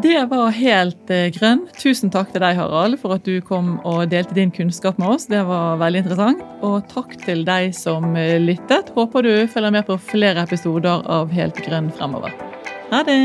Det 0.00 0.24
var 0.30 0.54
helt 0.56 1.10
eh, 1.12 1.28
grønn. 1.34 1.66
Tusen 1.76 2.10
takk 2.10 2.30
til 2.32 2.40
deg, 2.40 2.56
Harald, 2.56 2.96
for 3.02 3.12
at 3.18 3.26
du 3.28 3.42
kom 3.44 3.74
og 3.84 4.06
delte 4.08 4.34
din 4.38 4.52
kunnskap 4.54 4.96
med 4.98 5.12
oss. 5.12 5.26
Det 5.28 5.42
var 5.44 5.76
veldig 5.82 6.00
interessant. 6.00 6.40
Og 6.64 6.80
takk 6.88 7.12
til 7.20 7.44
deg 7.44 7.74
som 7.76 8.16
eh, 8.16 8.38
lyttet. 8.40 8.88
Håper 8.96 9.28
du 9.28 9.32
følger 9.52 9.74
med 9.76 9.84
på 9.90 9.98
flere 10.00 10.46
episoder 10.48 11.04
av 11.04 11.28
Helt 11.36 11.60
grønn 11.66 11.92
fremover. 11.92 12.32
Ha 12.92 13.04
det! 13.04 13.20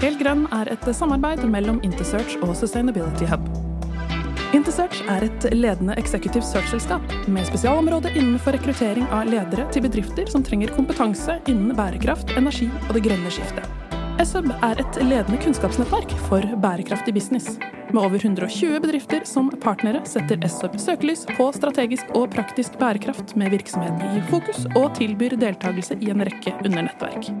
Helt 0.00 0.18
grønn 0.20 0.48
er 0.52 0.72
et 0.72 0.88
samarbeid 0.96 1.44
mellom 1.48 1.84
Intersearch 1.84 2.40
og 2.40 2.56
Sustainability 2.56 3.28
Hub. 3.28 3.44
Intersearch 4.54 5.00
er 5.10 5.24
et 5.26 5.44
ledende 5.50 5.96
executive 5.98 6.44
search-selskap 6.46 7.14
med 7.26 7.46
spesialområde 7.48 8.12
innenfor 8.14 8.54
rekruttering 8.54 9.08
av 9.10 9.26
ledere 9.26 9.64
til 9.74 9.82
bedrifter 9.82 10.28
som 10.30 10.44
trenger 10.46 10.70
kompetanse 10.76 11.40
innen 11.50 11.74
bærekraft, 11.74 12.30
energi 12.38 12.68
og 12.84 12.92
det 12.94 13.02
grønne 13.08 13.32
skiftet. 13.34 13.66
SUB 14.22 14.52
er 14.54 14.78
et 14.78 14.98
ledende 15.02 15.40
kunnskapsnettverk 15.42 16.14
for 16.28 16.46
bærekraftig 16.62 17.16
business. 17.16 17.56
Med 17.90 17.98
over 18.04 18.14
120 18.22 18.78
bedrifter 18.84 19.26
som 19.26 19.50
partnere 19.64 20.04
setter 20.06 20.38
SUB 20.46 20.78
søkelys 20.78 21.26
på 21.34 21.50
strategisk 21.58 22.14
og 22.14 22.30
praktisk 22.36 22.78
bærekraft 22.78 23.34
med 23.34 23.50
virksomheten 23.58 24.20
i 24.20 24.22
fokus, 24.30 24.68
og 24.78 24.94
tilbyr 25.00 25.34
deltakelse 25.34 25.98
i 25.98 26.14
en 26.14 26.22
rekke 26.30 26.54
undernettverk. 26.62 27.34